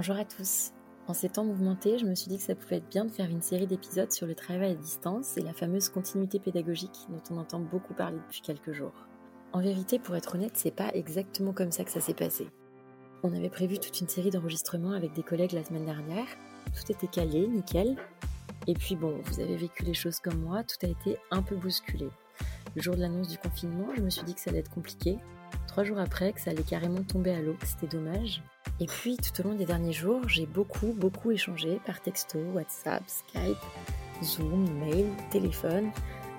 Bonjour 0.00 0.16
à 0.16 0.24
tous. 0.24 0.70
En 1.08 1.12
ces 1.12 1.28
temps 1.28 1.44
mouvementés, 1.44 1.98
je 1.98 2.06
me 2.06 2.14
suis 2.14 2.30
dit 2.30 2.38
que 2.38 2.42
ça 2.42 2.54
pouvait 2.54 2.76
être 2.76 2.88
bien 2.88 3.04
de 3.04 3.10
faire 3.10 3.28
une 3.28 3.42
série 3.42 3.66
d'épisodes 3.66 4.10
sur 4.10 4.26
le 4.26 4.34
travail 4.34 4.70
à 4.70 4.74
distance 4.74 5.36
et 5.36 5.42
la 5.42 5.52
fameuse 5.52 5.90
continuité 5.90 6.38
pédagogique 6.38 7.06
dont 7.10 7.22
on 7.30 7.36
entend 7.36 7.60
beaucoup 7.60 7.92
parler 7.92 8.16
depuis 8.16 8.40
quelques 8.40 8.72
jours. 8.72 8.94
En 9.52 9.60
vérité, 9.60 9.98
pour 9.98 10.16
être 10.16 10.36
honnête, 10.36 10.52
c'est 10.54 10.74
pas 10.74 10.88
exactement 10.94 11.52
comme 11.52 11.70
ça 11.70 11.84
que 11.84 11.90
ça 11.90 12.00
s'est 12.00 12.14
passé. 12.14 12.48
On 13.22 13.36
avait 13.36 13.50
prévu 13.50 13.78
toute 13.78 14.00
une 14.00 14.08
série 14.08 14.30
d'enregistrements 14.30 14.92
avec 14.92 15.12
des 15.12 15.22
collègues 15.22 15.52
la 15.52 15.66
semaine 15.66 15.84
dernière, 15.84 16.28
tout 16.74 16.90
était 16.90 17.06
calé, 17.06 17.46
nickel. 17.46 17.98
Et 18.66 18.72
puis 18.72 18.96
bon, 18.96 19.20
vous 19.22 19.40
avez 19.40 19.58
vécu 19.58 19.84
les 19.84 19.92
choses 19.92 20.18
comme 20.18 20.40
moi, 20.40 20.64
tout 20.64 20.78
a 20.82 20.88
été 20.88 21.18
un 21.30 21.42
peu 21.42 21.56
bousculé. 21.56 22.08
Le 22.74 22.80
jour 22.80 22.96
de 22.96 23.02
l'annonce 23.02 23.28
du 23.28 23.36
confinement, 23.36 23.88
je 23.94 24.00
me 24.00 24.08
suis 24.08 24.24
dit 24.24 24.32
que 24.32 24.40
ça 24.40 24.48
allait 24.48 24.60
être 24.60 24.70
compliqué. 24.70 25.18
Trois 25.66 25.84
jours 25.84 25.98
après, 25.98 26.32
que 26.32 26.40
ça 26.40 26.52
allait 26.52 26.62
carrément 26.62 27.02
tomber 27.02 27.34
à 27.34 27.42
l'eau, 27.42 27.56
c'était 27.66 27.94
dommage. 27.98 28.42
Et 28.80 28.86
puis, 28.86 29.18
tout 29.18 29.40
au 29.40 29.48
long 29.48 29.54
des 29.54 29.66
derniers 29.66 29.92
jours, 29.92 30.26
j'ai 30.26 30.46
beaucoup, 30.46 30.94
beaucoup 30.94 31.30
échangé 31.30 31.80
par 31.84 32.00
texto, 32.00 32.38
WhatsApp, 32.54 33.02
Skype, 33.06 33.58
Zoom, 34.22 34.66
mail, 34.78 35.06
téléphone, 35.30 35.90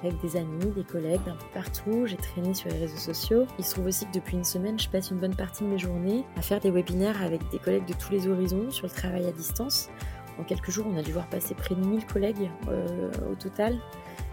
avec 0.02 0.20
des 0.22 0.38
amis, 0.38 0.72
des 0.72 0.84
collègues 0.84 1.24
d'un 1.24 1.36
peu 1.36 1.46
partout. 1.54 2.08
J'ai 2.08 2.18
traîné 2.18 2.56
sur 2.56 2.70
les 2.72 2.80
réseaux 2.80 2.98
sociaux. 2.98 3.46
Il 3.60 3.64
se 3.64 3.76
trouve 3.76 3.86
aussi 3.86 4.08
que 4.08 4.14
depuis 4.14 4.38
une 4.38 4.44
semaine, 4.44 4.80
je 4.80 4.90
passe 4.90 5.12
une 5.12 5.20
bonne 5.20 5.36
partie 5.36 5.64
de 5.64 5.70
mes 5.70 5.78
journées 5.78 6.26
à 6.36 6.42
faire 6.42 6.60
des 6.60 6.72
webinaires 6.72 7.22
avec 7.22 7.48
des 7.52 7.60
collègues 7.60 7.86
de 7.86 7.94
tous 7.94 8.12
les 8.12 8.28
horizons 8.28 8.72
sur 8.72 8.88
le 8.88 8.92
travail 8.92 9.28
à 9.28 9.32
distance. 9.32 9.90
En 10.40 10.44
quelques 10.44 10.72
jours, 10.72 10.88
on 10.92 10.98
a 10.98 11.04
dû 11.04 11.12
voir 11.12 11.28
passer 11.28 11.54
près 11.54 11.76
de 11.76 11.86
1000 11.86 12.08
collègues 12.08 12.50
euh, 12.70 13.12
au 13.32 13.36
total. 13.36 13.78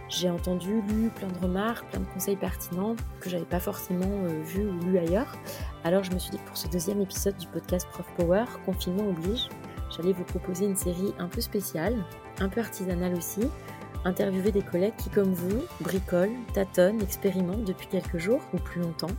J'ai 0.08 0.30
entendu, 0.30 0.80
lu 0.88 1.10
plein 1.10 1.28
de 1.28 1.38
remarques, 1.38 1.90
plein 1.90 2.00
de 2.00 2.06
conseils 2.06 2.36
pertinents 2.36 2.96
que 3.20 3.28
j'avais 3.28 3.44
pas 3.44 3.60
forcément 3.60 4.24
euh, 4.24 4.40
vus 4.42 4.66
ou 4.66 4.78
lus 4.86 4.98
ailleurs. 4.98 5.36
Alors 5.84 6.02
je 6.02 6.12
me 6.12 6.18
suis 6.18 6.30
dit 6.30 6.38
que 6.38 6.46
pour 6.46 6.56
ce 6.56 6.66
deuxième 6.66 7.02
épisode 7.02 7.36
du 7.36 7.46
podcast 7.48 7.86
Prof 7.90 8.06
Power, 8.16 8.44
confinement 8.64 9.06
oblige, 9.08 9.48
j'allais 9.94 10.12
vous 10.12 10.24
proposer 10.24 10.64
une 10.64 10.76
série 10.76 11.12
un 11.18 11.28
peu 11.28 11.42
spéciale, 11.42 11.94
un 12.40 12.48
peu 12.48 12.60
artisanale 12.60 13.14
aussi, 13.14 13.42
interviewer 14.04 14.52
des 14.52 14.62
collègues 14.62 14.96
qui, 14.96 15.10
comme 15.10 15.32
vous, 15.32 15.62
bricolent, 15.80 16.36
tâtonnent, 16.52 17.00
expérimentent 17.00 17.64
depuis 17.64 17.86
quelques 17.86 18.18
jours 18.18 18.40
ou 18.52 18.58
plus 18.58 18.80
longtemps. 18.80 19.10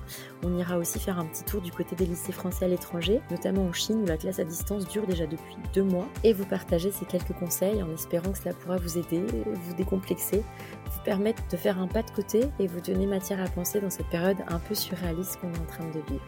On 0.44 0.58
ira 0.58 0.78
aussi 0.78 1.00
faire 1.00 1.20
un 1.20 1.26
petit 1.26 1.44
tour 1.44 1.62
du 1.62 1.72
côté 1.72 1.96
des 1.96 2.06
lycées 2.06 2.32
français 2.32 2.66
à 2.66 2.68
l'étranger, 2.68 3.22
notamment 3.32 3.66
en 3.66 3.74
Chine 3.74 4.02
où 4.04 4.06
la 4.06 4.18
classe 4.18 4.40
à 4.40 4.44
distance 4.44 4.88
dure 4.88 5.06
déjà 5.06 5.26
depuis 5.26 5.56
deux 5.74 5.84
mois, 5.84 6.08
et 6.24 6.34
vous 6.34 6.46
partager 6.46 6.92
ces 6.92 7.06
quelques 7.06 7.34
conseils 7.34 7.82
en 7.84 7.92
espérant 7.94 8.32
que 8.32 8.38
cela 8.38 8.54
pourra 8.54 8.78
vous 8.78 8.98
aider, 8.98 9.26
vous 9.46 9.74
décomplexer, 9.76 10.44
vous 10.92 11.04
permettre 11.04 11.44
de 11.50 11.58
faire 11.58 11.80
un 11.80 11.88
pas 11.88 12.04
de 12.04 12.12
côté 12.12 12.50
et 12.60 12.68
vous 12.68 12.82
donner 12.82 13.06
matière 13.06 13.42
à 13.42 13.48
penser 13.48 13.80
dans 13.80 13.90
cette 13.90 14.10
période 14.10 14.38
un 14.48 14.60
peu 14.60 14.76
surréaliste 14.76 15.38
qu'on 15.38 15.54
est 15.54 15.60
en 15.60 15.66
train 15.66 15.86
de 15.86 16.00
vivre. 16.10 16.26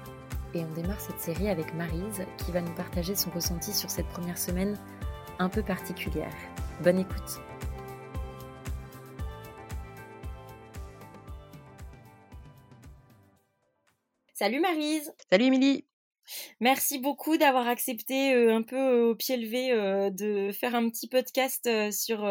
Et 0.54 0.66
on 0.66 0.82
démarre 0.82 1.00
cette 1.00 1.20
série 1.20 1.50
avec 1.50 1.74
Marise 1.74 2.26
qui 2.38 2.52
va 2.52 2.62
nous 2.62 2.74
partager 2.74 3.16
son 3.16 3.30
ressenti 3.32 3.72
sur 3.72 3.90
cette 3.90 4.08
première 4.08 4.38
semaine 4.38 4.78
un 5.40 5.50
peu 5.50 5.64
particulière. 5.64 6.34
Bonne 6.84 7.00
écoute 7.00 7.42
Salut 14.42 14.60
Marise 14.60 15.14
Salut 15.30 15.46
Émilie. 15.46 15.86
Merci 16.60 16.98
beaucoup 16.98 17.38
d'avoir 17.38 17.68
accepté 17.68 18.34
euh, 18.34 18.56
un 18.56 18.64
peu 18.64 18.76
euh, 18.76 19.12
au 19.12 19.16
pied 19.16 19.38
levé 19.38 19.72
euh, 19.72 20.10
de 20.10 20.52
faire 20.52 20.74
un 20.74 20.90
petit 20.90 21.08
podcast 21.08 21.70
sur 21.92 22.28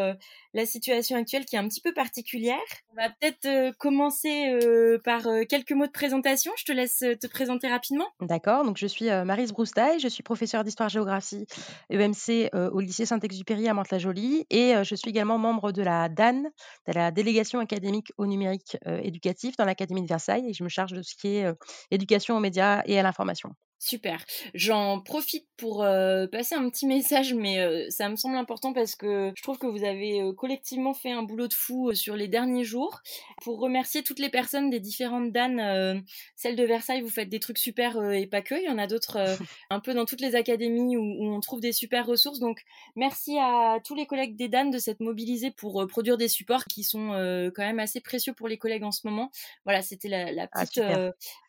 la 0.53 0.65
situation 0.65 1.17
actuelle 1.17 1.45
qui 1.45 1.55
est 1.55 1.59
un 1.59 1.67
petit 1.67 1.81
peu 1.81 1.93
particulière. 1.93 2.57
On 2.91 3.01
va 3.01 3.09
peut-être 3.09 3.75
commencer 3.77 4.57
par 5.03 5.23
quelques 5.47 5.71
mots 5.71 5.87
de 5.87 5.91
présentation. 5.91 6.51
Je 6.57 6.65
te 6.65 6.71
laisse 6.71 6.99
te 6.99 7.27
présenter 7.27 7.67
rapidement. 7.67 8.07
D'accord, 8.21 8.65
donc 8.65 8.77
je 8.77 8.87
suis 8.87 9.05
Marise 9.05 9.53
Broustaille, 9.53 9.99
je 9.99 10.07
suis 10.07 10.23
professeure 10.23 10.63
d'histoire-géographie 10.63 11.45
EMC 11.89 12.49
au 12.53 12.79
lycée 12.79 13.05
Saint-Exupéry 13.05 13.67
à 13.67 13.73
Mantes-la-Jolie 13.73 14.45
et 14.49 14.73
je 14.83 14.95
suis 14.95 15.09
également 15.09 15.37
membre 15.37 15.71
de 15.71 15.81
la 15.81 16.09
DAN, 16.09 16.43
de 16.87 16.93
la 16.93 17.11
délégation 17.11 17.59
académique 17.59 18.11
au 18.17 18.25
numérique 18.25 18.77
éducatif 18.85 19.55
dans 19.57 19.65
l'Académie 19.65 20.01
de 20.03 20.07
Versailles 20.07 20.49
et 20.49 20.53
je 20.53 20.63
me 20.63 20.69
charge 20.69 20.93
de 20.93 21.01
ce 21.01 21.15
qui 21.15 21.37
est 21.37 21.45
éducation 21.91 22.35
aux 22.35 22.41
médias 22.41 22.81
et 22.85 22.99
à 22.99 23.03
l'information. 23.03 23.55
Super. 23.83 24.23
J'en 24.53 25.01
profite 25.01 25.47
pour 25.57 25.81
euh, 25.81 26.27
passer 26.27 26.53
un 26.53 26.69
petit 26.69 26.85
message, 26.85 27.33
mais 27.33 27.59
euh, 27.59 27.87
ça 27.89 28.09
me 28.09 28.15
semble 28.15 28.35
important 28.35 28.73
parce 28.73 28.95
que 28.95 29.33
je 29.35 29.41
trouve 29.41 29.57
que 29.57 29.65
vous 29.65 29.83
avez 29.83 30.21
euh, 30.21 30.33
collectivement 30.41 30.93
fait 30.93 31.11
un 31.11 31.21
boulot 31.21 31.47
de 31.47 31.53
fou 31.53 31.93
sur 31.93 32.15
les 32.15 32.27
derniers 32.27 32.63
jours. 32.63 33.01
Pour 33.43 33.59
remercier 33.59 34.01
toutes 34.01 34.19
les 34.19 34.29
personnes 34.29 34.69
des 34.69 34.79
différentes 34.79 35.31
danes, 35.31 36.03
celle 36.35 36.55
de 36.55 36.63
Versailles, 36.63 37.01
vous 37.01 37.09
faites 37.09 37.29
des 37.29 37.39
trucs 37.39 37.59
super 37.59 38.01
et 38.11 38.25
pas 38.25 38.41
que. 38.41 38.55
Il 38.55 38.63
y 38.63 38.69
en 38.69 38.77
a 38.77 38.87
d'autres 38.87 39.17
un 39.69 39.79
peu 39.79 39.93
dans 39.93 40.05
toutes 40.05 40.21
les 40.21 40.35
académies 40.35 40.97
où, 40.97 41.33
on 41.33 41.39
trouve 41.39 41.61
des 41.61 41.71
super 41.71 42.07
ressources. 42.07 42.39
Donc 42.39 42.61
merci 42.95 43.37
à 43.39 43.79
tous 43.85 43.93
les 43.93 44.07
collègues 44.07 44.35
des 44.35 44.49
danes 44.49 44.71
de 44.71 44.79
s'être 44.79 44.99
mobilisés 44.99 45.51
pour 45.51 45.85
produire 45.87 46.17
des 46.17 46.27
supports 46.27 46.65
qui 46.65 46.83
sont 46.83 47.09
quand 47.55 47.63
même 47.63 47.79
assez 47.79 48.01
précieux 48.01 48.33
pour 48.33 48.47
les 48.47 48.57
collègues 48.57 48.83
en 48.83 48.91
ce 48.91 49.07
moment. 49.07 49.31
Voilà, 49.65 49.81
c'était 49.81 50.09
la, 50.09 50.31
la, 50.31 50.47
ah, 50.53 50.65
petite 50.65 50.81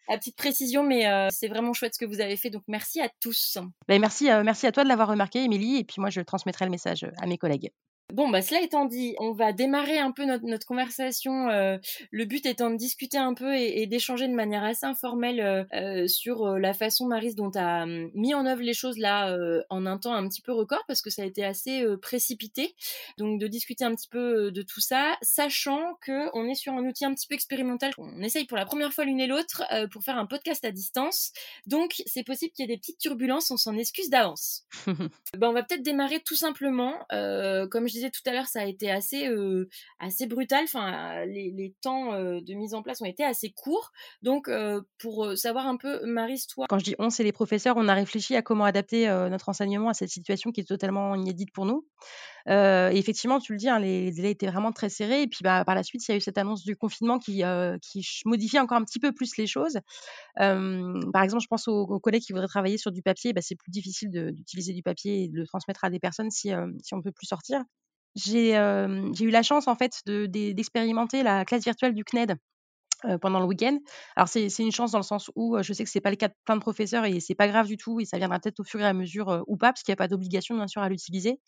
la 0.08 0.18
petite 0.18 0.36
précision, 0.36 0.82
mais 0.82 1.06
euh, 1.06 1.28
c'est 1.30 1.48
vraiment 1.48 1.72
chouette 1.72 1.94
ce 1.94 1.98
que 1.98 2.04
vous 2.04 2.20
avez 2.20 2.36
fait. 2.36 2.50
Donc 2.50 2.62
merci 2.68 3.00
à 3.00 3.08
tous. 3.20 3.58
Ben, 3.88 4.00
merci, 4.00 4.30
euh, 4.30 4.42
merci 4.44 4.66
à 4.66 4.72
toi 4.72 4.84
de 4.84 4.88
l'avoir 4.88 5.08
remarqué, 5.08 5.42
Émilie. 5.42 5.78
Et 5.78 5.84
puis 5.84 6.00
moi, 6.00 6.10
je 6.10 6.20
transmettrai 6.20 6.64
le 6.64 6.70
message 6.70 7.06
à 7.18 7.26
mes 7.26 7.38
collègues. 7.38 7.70
Bon, 8.12 8.28
bah, 8.28 8.42
cela 8.42 8.60
étant 8.60 8.84
dit, 8.84 9.14
on 9.20 9.32
va 9.32 9.54
démarrer 9.54 9.98
un 9.98 10.12
peu 10.12 10.26
notre, 10.26 10.66
conversation. 10.66 11.48
Euh, 11.48 11.78
le 12.10 12.26
but 12.26 12.44
étant 12.44 12.70
de 12.70 12.76
discuter 12.76 13.16
un 13.16 13.32
peu 13.32 13.56
et, 13.56 13.86
d'échanger 13.86 14.28
de 14.28 14.34
manière 14.34 14.64
assez 14.64 14.84
informelle 14.84 15.40
euh, 15.40 15.64
euh, 15.72 16.06
sur 16.06 16.58
la 16.58 16.74
façon, 16.74 17.06
Maris, 17.06 17.34
dont 17.34 17.50
tu 17.50 17.58
as 17.58 17.84
hum, 17.84 18.10
mis 18.14 18.34
en 18.34 18.44
œuvre 18.44 18.60
les 18.60 18.74
choses 18.74 18.98
là 18.98 19.34
en 19.70 19.86
un 19.86 19.96
temps 19.96 20.12
un 20.12 20.28
petit 20.28 20.42
peu 20.42 20.52
record, 20.52 20.84
parce 20.86 21.00
que 21.00 21.08
ça 21.08 21.22
a 21.22 21.24
été 21.24 21.42
assez 21.42 21.86
précipité. 22.02 22.74
Donc, 23.16 23.40
de 23.40 23.46
discuter 23.46 23.84
un 23.84 23.94
petit 23.94 24.08
peu 24.08 24.52
de 24.52 24.62
tout 24.62 24.80
ça, 24.80 25.16
sachant 25.22 25.96
qu'on 26.04 26.44
est 26.44 26.54
sur 26.54 26.74
un 26.74 26.84
outil 26.84 27.06
un 27.06 27.14
petit 27.14 27.26
peu 27.26 27.34
expérimental. 27.34 27.92
On 27.96 28.20
essaye 28.20 28.44
pour 28.44 28.58
la 28.58 28.66
première 28.66 28.92
fois 28.92 29.06
l'une 29.06 29.20
et 29.20 29.26
l'autre 29.26 29.64
pour 29.90 30.02
faire 30.02 30.18
un 30.18 30.26
podcast 30.26 30.62
à 30.66 30.70
distance. 30.70 31.32
Donc, 31.66 32.02
c'est 32.04 32.24
possible 32.24 32.52
qu'il 32.52 32.68
y 32.68 32.70
ait 32.70 32.74
des 32.74 32.78
petites 32.78 32.98
turbulences, 32.98 33.50
on 33.50 33.56
s'en 33.56 33.74
excuse 33.78 34.10
d'avance. 34.10 34.64
ben, 34.86 35.48
on 35.48 35.52
va 35.52 35.62
peut-être 35.62 35.82
démarrer 35.82 36.20
tout 36.20 36.36
simplement, 36.36 37.06
comme 37.08 37.88
je 37.88 37.92
disais 37.92 38.01
tout 38.10 38.22
à 38.26 38.32
l'heure, 38.32 38.46
ça 38.46 38.60
a 38.60 38.64
été 38.64 38.90
assez, 38.90 39.28
euh, 39.28 39.68
assez 39.98 40.26
brutal. 40.26 40.64
Enfin, 40.64 41.24
les, 41.26 41.74
temps 41.80 42.12
euh, 42.14 42.40
de 42.40 42.54
mise 42.54 42.74
en 42.74 42.82
place 42.82 43.00
ont 43.00 43.06
été 43.06 43.24
assez 43.24 43.50
courts. 43.50 43.92
Donc, 44.22 44.48
euh, 44.48 44.80
pour 44.98 45.36
savoir 45.36 45.66
un 45.66 45.76
peu, 45.76 46.04
Marise, 46.06 46.46
toi. 46.46 46.66
Quand 46.68 46.78
je 46.78 46.84
dis 46.84 46.94
on, 46.98 47.10
c'est 47.10 47.24
les 47.24 47.32
professeurs, 47.32 47.76
on 47.76 47.88
a 47.88 47.94
réfléchi 47.94 48.36
à 48.36 48.42
comment 48.42 48.64
adapter 48.64 49.06
notre 49.30 49.48
enseignement 49.48 49.88
à 49.88 49.94
cette 49.94 50.10
situation 50.10 50.52
qui 50.52 50.60
est 50.60 50.68
totalement 50.68 51.14
inédite 51.14 51.52
pour 51.52 51.66
nous. 51.66 51.86
et 52.46 52.96
effectivement, 52.96 53.40
tu 53.40 53.52
le 53.52 53.58
dis, 53.58 53.68
hein, 53.68 53.78
les, 53.78 54.10
délais 54.10 54.32
étaient 54.32 54.46
vraiment 54.46 54.72
très 54.72 54.88
serrés. 54.88 55.22
Et 55.22 55.26
puis, 55.28 55.40
bah, 55.42 55.64
par 55.64 55.74
la 55.74 55.82
suite, 55.82 56.06
il 56.06 56.12
y 56.12 56.14
a 56.14 56.16
eu 56.16 56.20
cette 56.20 56.38
annonce 56.38 56.62
du 56.62 56.76
confinement 56.76 57.18
qui, 57.18 57.42
qui 57.80 58.06
modifie 58.24 58.58
encore 58.58 58.78
un 58.78 58.84
petit 58.84 59.00
peu 59.00 59.12
plus 59.12 59.36
les 59.36 59.46
choses. 59.46 59.78
par 60.36 61.22
exemple, 61.22 61.42
je 61.42 61.48
pense 61.48 61.68
aux, 61.68 62.00
collègues 62.00 62.22
qui 62.22 62.32
voudraient 62.32 62.48
travailler 62.48 62.78
sur 62.78 62.92
du 62.92 63.02
papier. 63.02 63.32
Bah, 63.32 63.40
c'est 63.42 63.56
plus 63.56 63.70
difficile 63.70 64.10
d'utiliser 64.10 64.72
du 64.72 64.82
papier 64.82 65.24
et 65.24 65.28
de 65.28 65.36
le 65.36 65.46
transmettre 65.46 65.84
à 65.84 65.90
des 65.90 65.98
personnes 65.98 66.30
si, 66.30 66.52
si 66.82 66.94
on 66.94 66.98
ne 66.98 67.02
peut 67.02 67.12
plus 67.12 67.26
sortir. 67.26 67.62
J'ai 68.14 68.54
eu 68.54 69.30
la 69.30 69.42
chance 69.42 69.68
en 69.68 69.74
fait 69.74 70.00
d'expérimenter 70.06 71.22
la 71.22 71.44
classe 71.44 71.64
virtuelle 71.64 71.94
du 71.94 72.04
CNED 72.04 72.36
pendant 73.20 73.40
le 73.40 73.46
week-end. 73.46 73.78
Alors 74.14 74.28
c'est 74.28 74.46
une 74.60 74.70
chance 74.70 74.92
dans 74.92 74.98
le 74.98 75.04
sens 75.04 75.30
où 75.34 75.56
je 75.60 75.72
sais 75.72 75.82
que 75.82 75.90
c'est 75.90 76.00
pas 76.00 76.10
le 76.10 76.16
cas 76.16 76.28
de 76.28 76.34
plein 76.44 76.54
de 76.54 76.60
professeurs 76.60 77.04
et 77.04 77.18
c'est 77.18 77.34
pas 77.34 77.48
grave 77.48 77.66
du 77.66 77.76
tout 77.76 77.98
et 78.00 78.04
ça 78.04 78.16
viendra 78.18 78.38
peut-être 78.38 78.60
au 78.60 78.64
fur 78.64 78.80
et 78.80 78.84
à 78.84 78.92
mesure 78.92 79.42
ou 79.48 79.56
pas 79.56 79.72
parce 79.72 79.82
qu'il 79.82 79.90
n'y 79.92 79.96
a 79.96 79.96
pas 79.96 80.08
d'obligation 80.08 80.54
bien 80.54 80.68
sûr 80.68 80.82
à 80.82 80.88
l'utiliser. 80.88 81.40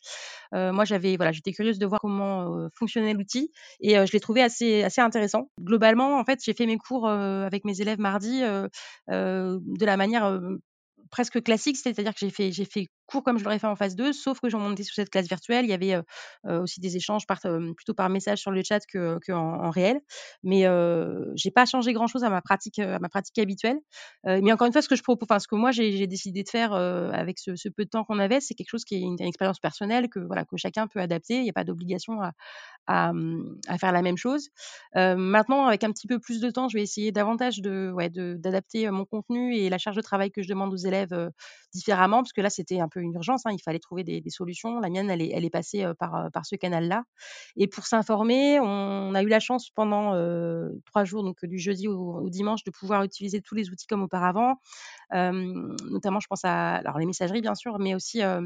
moi 0.52 0.84
j'avais 0.84 1.16
voilà 1.16 1.32
j'étais 1.32 1.52
curieuse 1.52 1.78
de 1.78 1.86
voir 1.86 2.00
comment 2.00 2.68
fonctionnait 2.74 3.14
l'outil 3.14 3.52
et 3.80 3.94
je 3.94 4.12
l'ai 4.12 4.20
trouvé 4.20 4.42
assez 4.42 4.84
intéressant. 4.98 5.50
Globalement 5.60 6.18
en 6.18 6.24
fait 6.24 6.40
j'ai 6.44 6.54
fait 6.54 6.66
mes 6.66 6.78
cours 6.78 7.08
avec 7.08 7.64
mes 7.64 7.80
élèves 7.80 8.00
mardi 8.00 8.40
de 9.08 9.84
la 9.84 9.96
manière 9.96 10.40
presque 11.10 11.42
classique, 11.42 11.76
c'est-à-dire 11.76 12.12
que 12.14 12.26
j'ai 12.28 12.64
fait 12.64 12.88
cours 13.06 13.22
comme 13.22 13.38
je 13.38 13.44
l'aurais 13.44 13.58
fait 13.58 13.66
en 13.66 13.76
phase 13.76 13.96
2, 13.96 14.12
sauf 14.12 14.40
que 14.40 14.48
j'en 14.48 14.58
montais 14.58 14.82
sur 14.82 14.94
cette 14.94 15.10
classe 15.10 15.28
virtuelle. 15.28 15.64
Il 15.64 15.70
y 15.70 15.74
avait 15.74 15.96
aussi 16.44 16.80
des 16.80 16.96
échanges 16.96 17.26
par, 17.26 17.40
plutôt 17.40 17.94
par 17.94 18.08
message 18.08 18.38
sur 18.38 18.50
le 18.50 18.62
chat 18.62 18.80
que, 18.86 19.18
que 19.26 19.32
en, 19.32 19.70
réel. 19.70 20.00
Mais 20.42 20.62
je 20.62 21.32
j'ai 21.34 21.50
pas 21.50 21.66
changé 21.66 21.92
ma 22.22 22.42
pratique, 22.42 22.78
à 22.78 22.98
ma 22.98 23.08
pratique 23.08 23.38
habituelle. 23.38 23.78
mais 24.24 24.52
encore 24.52 24.66
une 24.66 24.72
fois, 24.72 24.82
ce 24.82 24.88
que 24.88 24.96
je 24.96 25.02
propose, 25.02 25.26
enfin, 25.30 25.38
ce 25.38 25.48
que 25.48 25.54
moi 25.54 25.70
j'ai 25.70 26.06
décidé 26.06 26.42
de 26.42 26.48
faire 26.48 26.72
avec 26.72 27.38
ce, 27.38 27.68
peu 27.68 27.84
de 27.84 27.90
temps 27.90 28.04
qu'on 28.04 28.18
avait, 28.18 28.40
c'est 28.40 28.54
quelque 28.54 28.70
chose 28.70 28.84
qui 28.84 28.96
est 28.96 29.00
une, 29.00 29.20
expérience 29.20 29.58
personnelle 29.58 30.08
que 30.08 30.20
voilà 30.20 30.44
que 30.44 30.56
chacun 30.56 30.86
peut 30.86 31.00
adapter. 31.00 31.36
Il 31.36 31.42
n'y 31.42 31.50
a 31.50 31.52
pas 31.52 31.64
d'obligation 31.64 32.14
mmh, 32.14 32.30
à, 32.86 33.78
faire 33.78 33.92
la 33.92 34.02
même 34.02 34.16
chose. 34.16 34.48
maintenant, 34.94 35.66
avec 35.66 35.84
un 35.84 35.90
petit 35.90 36.06
peu 36.06 36.18
plus 36.18 36.40
de 36.40 36.50
temps, 36.50 36.68
je 36.68 36.76
vais 36.76 36.82
essayer 36.82 37.12
davantage 37.12 37.60
de, 37.60 37.94
d'adapter 38.38 38.90
mon 38.90 39.04
contenu 39.04 39.56
et 39.56 39.68
la 39.68 39.78
charge 39.78 39.96
de 39.96 40.02
travail 40.02 40.30
que 40.30 40.42
je 40.42 40.48
demande 40.48 40.72
aux 40.72 40.76
élèves 40.76 41.30
différemment, 41.72 42.18
parce 42.18 42.32
que 42.32 42.40
là, 42.40 42.50
c'était 42.50 42.80
un 42.80 42.88
une 42.96 43.14
urgence, 43.14 43.46
hein, 43.46 43.50
il 43.52 43.62
fallait 43.62 43.78
trouver 43.78 44.04
des, 44.04 44.22
solutions. 44.28 44.80
La 44.80 44.88
mienne, 44.88 45.10
elle 45.10 45.22
est, 45.22 45.50
passée 45.50 45.86
par, 45.98 46.30
par 46.32 46.44
ce 46.46 46.56
canal-là. 46.56 47.04
Et 47.56 47.68
pour 47.68 47.86
s'informer, 47.86 48.58
on 48.60 49.14
a 49.14 49.22
eu 49.22 49.28
la 49.28 49.40
chance 49.40 49.70
pendant 49.70 50.12
trois 50.86 51.04
jours, 51.04 51.22
donc 51.22 51.44
du 51.44 51.58
jeudi 51.58 51.88
au, 51.88 52.28
dimanche, 52.28 52.64
de 52.64 52.70
pouvoir 52.70 53.04
utiliser 53.04 53.40
tous 53.40 53.54
les 53.54 53.70
outils 53.70 53.86
comme 53.86 54.02
auparavant. 54.02 54.56
notamment, 55.12 56.20
je 56.20 56.26
pense 56.26 56.44
à 56.44 56.76
alors, 56.76 56.98
les 56.98 57.06
messageries, 57.06 57.42
bien 57.42 57.54
sûr, 57.54 57.78
mais 57.78 57.94
aussi 57.94 58.22
à 58.22 58.40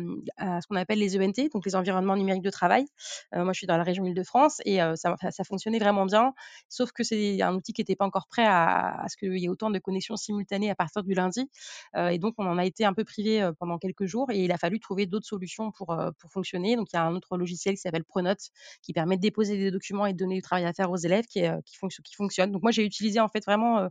ce 0.61 0.67
qu'on 0.67 0.77
appelle 0.77 0.99
les 0.99 1.17
ENT, 1.19 1.51
donc 1.53 1.65
les 1.65 1.77
environnements 1.77 2.17
numériques 2.17 2.43
de 2.43 2.51
travail. 2.51 2.87
moi, 3.33 3.53
je 3.53 3.59
suis 3.59 3.67
dans 3.67 3.77
la 3.77 3.85
région 3.85 4.05
Île-de-France 4.05 4.61
et 4.65 4.79
ça, 4.97 5.17
fonctionnait 5.45 5.79
vraiment 5.79 6.07
bien, 6.07 6.33
sauf 6.69 6.93
que 6.93 7.03
c'est 7.03 7.41
un 7.43 7.55
outil 7.55 7.73
qui 7.73 7.81
n'était 7.81 7.97
pas 7.97 8.05
encore 8.05 8.27
prêt 8.27 8.47
à, 8.47 9.05
ce 9.09 9.17
qu'il 9.17 9.39
y 9.39 9.47
ait 9.47 9.49
autant 9.49 9.71
de 9.71 9.79
connexions 9.79 10.17
simultanées 10.17 10.71
à 10.71 10.75
partir 10.75 11.03
du 11.03 11.15
lundi. 11.15 11.49
et 11.97 12.19
donc, 12.19 12.35
on 12.39 12.47
en 12.47 12.59
a 12.59 12.65
été 12.65 12.85
un 12.85 12.95
peu 12.95 13.05
privé 13.05 13.49
pendant 13.59 13.79
quelques 13.79 14.07
jours 14.07 14.31
il 14.45 14.53
a 14.53 14.59
fallu 14.59 14.81
trouver 14.81 15.07
d'autres 15.07 15.27
solutions 15.27 15.71
pour, 15.73 15.97
pour 16.19 16.31
fonctionner. 16.31 16.77
Donc, 16.77 16.89
il 16.93 16.97
y 16.97 16.99
a 16.99 17.05
un 17.05 17.15
autre 17.15 17.37
logiciel 17.37 17.75
qui 17.75 17.81
s'appelle 17.81 18.05
Pronote 18.05 18.41
qui 18.83 18.93
permet 18.93 19.17
de 19.17 19.23
déposer 19.23 19.57
des 19.57 19.71
documents 19.71 20.07
et 20.07 20.13
de 20.13 20.19
donner 20.19 20.37
du 20.37 20.43
travail 20.43 20.65
à 20.65 20.73
faire 20.73 20.91
aux 20.91 20.97
élèves 20.97 21.27
qui, 21.27 21.43
qui, 21.65 21.79
qui 22.05 22.15
fonctionne. 22.15 22.53
Donc, 22.53 22.63
moi, 22.63 22.71
j'ai 22.71 22.85
utilisé 22.85 23.21
en 23.21 23.29
fait 23.29 23.45
vraiment 23.45 23.89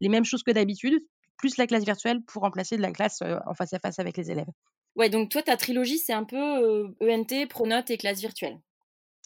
les 0.00 0.08
mêmes 0.08 0.24
choses 0.24 0.42
que 0.42 0.50
d'habitude, 0.50 1.00
plus 1.36 1.56
la 1.56 1.66
classe 1.66 1.84
virtuelle 1.84 2.22
pour 2.22 2.42
remplacer 2.42 2.76
de 2.76 2.82
la 2.82 2.92
classe 2.92 3.22
en 3.22 3.54
face 3.54 3.72
à 3.72 3.78
face 3.78 3.98
avec 3.98 4.16
les 4.16 4.30
élèves. 4.30 4.50
Ouais, 4.96 5.08
donc 5.08 5.30
toi, 5.30 5.42
ta 5.42 5.56
trilogie, 5.56 5.98
c'est 5.98 6.12
un 6.12 6.24
peu 6.24 6.94
ENT, 7.00 7.46
Pronote 7.48 7.90
et 7.90 7.96
classe 7.96 8.20
virtuelle. 8.20 8.58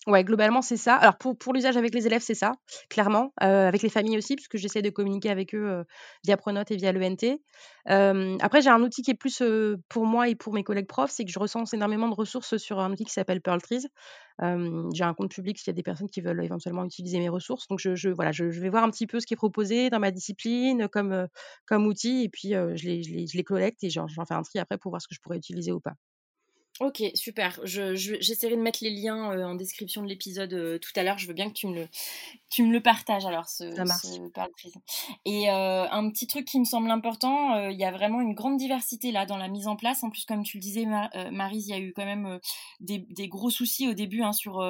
Ouais, 0.07 0.23
globalement, 0.23 0.61
c'est 0.61 0.77
ça. 0.77 0.97
Alors 0.97 1.17
pour 1.17 1.37
pour 1.39 1.55
l'usage 1.55 1.79
avec 1.79 1.95
les 1.95 2.07
élèves, 2.07 2.21
c'est 2.21 2.35
ça, 2.35 2.53
clairement, 2.91 3.33
heu, 3.43 3.47
avec 3.47 3.81
les 3.81 3.89
familles 3.89 4.19
aussi, 4.19 4.37
puisque 4.37 4.59
j'essaie 4.59 4.83
de 4.83 4.91
communiquer 4.91 5.31
avec 5.31 5.55
eux, 5.55 5.65
heu, 5.81 5.85
via 6.25 6.37
Pronote 6.37 6.71
et 6.71 6.77
via 6.77 6.93
l'ENT. 6.93 7.41
Hem, 7.87 8.37
après 8.43 8.61
j'ai 8.61 8.69
un 8.69 8.83
outil 8.83 9.01
qui 9.03 9.13
est 9.13 9.15
plus, 9.15 9.43
pour 9.89 10.05
moi 10.05 10.29
et 10.29 10.35
pour 10.35 10.53
mes 10.53 10.63
collègues 10.63 10.87
profs, 10.89 11.11
c'est 11.11 11.25
que 11.25 11.31
je 11.31 11.39
recense 11.39 11.73
énormément 11.73 12.07
de 12.09 12.15
ressources 12.15 12.59
sur 12.59 12.81
un 12.81 12.93
outil 12.93 13.05
qui 13.07 13.13
s'appelle 13.15 13.41
Pearltrees. 13.41 13.87
Hem, 14.43 14.91
j'ai 14.95 15.05
un 15.05 15.15
compte 15.15 15.31
public 15.33 15.59
s'il 15.59 15.69
y 15.69 15.71
a 15.71 15.75
des 15.75 15.83
personnes 15.83 16.11
qui 16.11 16.21
veulent 16.21 16.45
éventuellement 16.45 16.85
utiliser 16.85 17.19
mes 17.19 17.31
ressources. 17.31 17.67
Donc 17.69 17.79
je 17.81 17.95
je 17.95 18.11
voilà, 18.11 18.31
je 18.33 18.45
vais 18.45 18.69
voir 18.69 18.85
un 18.85 18.91
petit 18.91 19.07
peu 19.07 19.21
ce 19.21 19.27
qui 19.27 19.33
est 19.35 19.37
proposé 19.39 19.89
dans 19.89 20.01
ma 20.01 20.11
discipline, 20.11 20.87
comme, 20.89 21.29
comme 21.67 21.87
outil 21.87 22.25
et 22.25 22.29
puis, 22.29 22.51
je 22.51 22.85
les 22.87 23.03
je 23.05 23.11
les 23.11 23.27
je 23.27 23.37
les 23.39 23.45
collecte 23.45 23.83
et 23.85 23.89
j'en 23.91 24.07
fais 24.09 24.35
un 24.35 24.43
tri 24.43 24.59
après 24.59 24.77
pour 24.77 24.91
voir 24.93 25.01
ce 25.01 25.09
que 25.09 25.15
je 25.15 25.21
pourrais 25.23 25.39
utiliser 25.39 25.73
ou 25.73 25.81
pas. 25.81 25.95
Ok, 26.81 27.05
super. 27.15 27.61
Je, 27.63 27.95
j'essaierai 27.95 28.57
de 28.57 28.61
mettre 28.61 28.81
les 28.83 28.91
liens 28.91 29.31
euh, 29.31 29.45
en 29.45 29.55
description 29.55 30.03
de 30.03 30.09
l'épisode 30.09 30.53
euh, 30.55 30.77
tout 30.79 30.91
à 30.97 31.05
l'heure. 31.05 31.19
Je 31.19 31.29
veux 31.29 31.33
bien 31.33 31.49
que 31.49 31.55
tu 31.55 31.69
me 31.69 31.75
le, 31.75 31.89
tu 32.51 32.65
me 32.65 32.73
le 32.73 32.81
partages 32.81 33.25
alors, 33.27 33.49
ce, 33.49 33.71
ce 33.73 34.19
Et 35.25 35.51
euh, 35.51 35.89
un 35.89 36.11
petit 36.11 36.27
truc 36.27 36.47
qui 36.47 36.59
me 36.59 36.65
semble 36.65 36.91
important, 36.91 37.69
il 37.69 37.79
y 37.79 37.85
a 37.85 37.93
vraiment 37.93 38.21
une 38.21 38.35
grande 38.35 38.57
diversité 38.57 39.13
là 39.13 39.25
dans 39.25 39.37
la 39.37 39.47
mise 39.47 39.69
en 39.69 39.77
place. 39.77 40.03
En 40.03 40.11
plus, 40.11 40.25
comme 40.25 40.43
tu 40.43 40.57
le 40.57 40.63
disais, 40.63 40.85
Marise, 41.31 41.69
il 41.69 41.71
y 41.71 41.75
a 41.75 41.79
eu 41.79 41.93
quand 41.93 42.05
même 42.05 42.41
des, 42.81 42.99
des, 43.09 43.29
gros 43.29 43.51
soucis 43.51 43.89
au 43.89 43.95
début 43.95 44.23
hein, 44.23 44.33
sur 44.33 44.61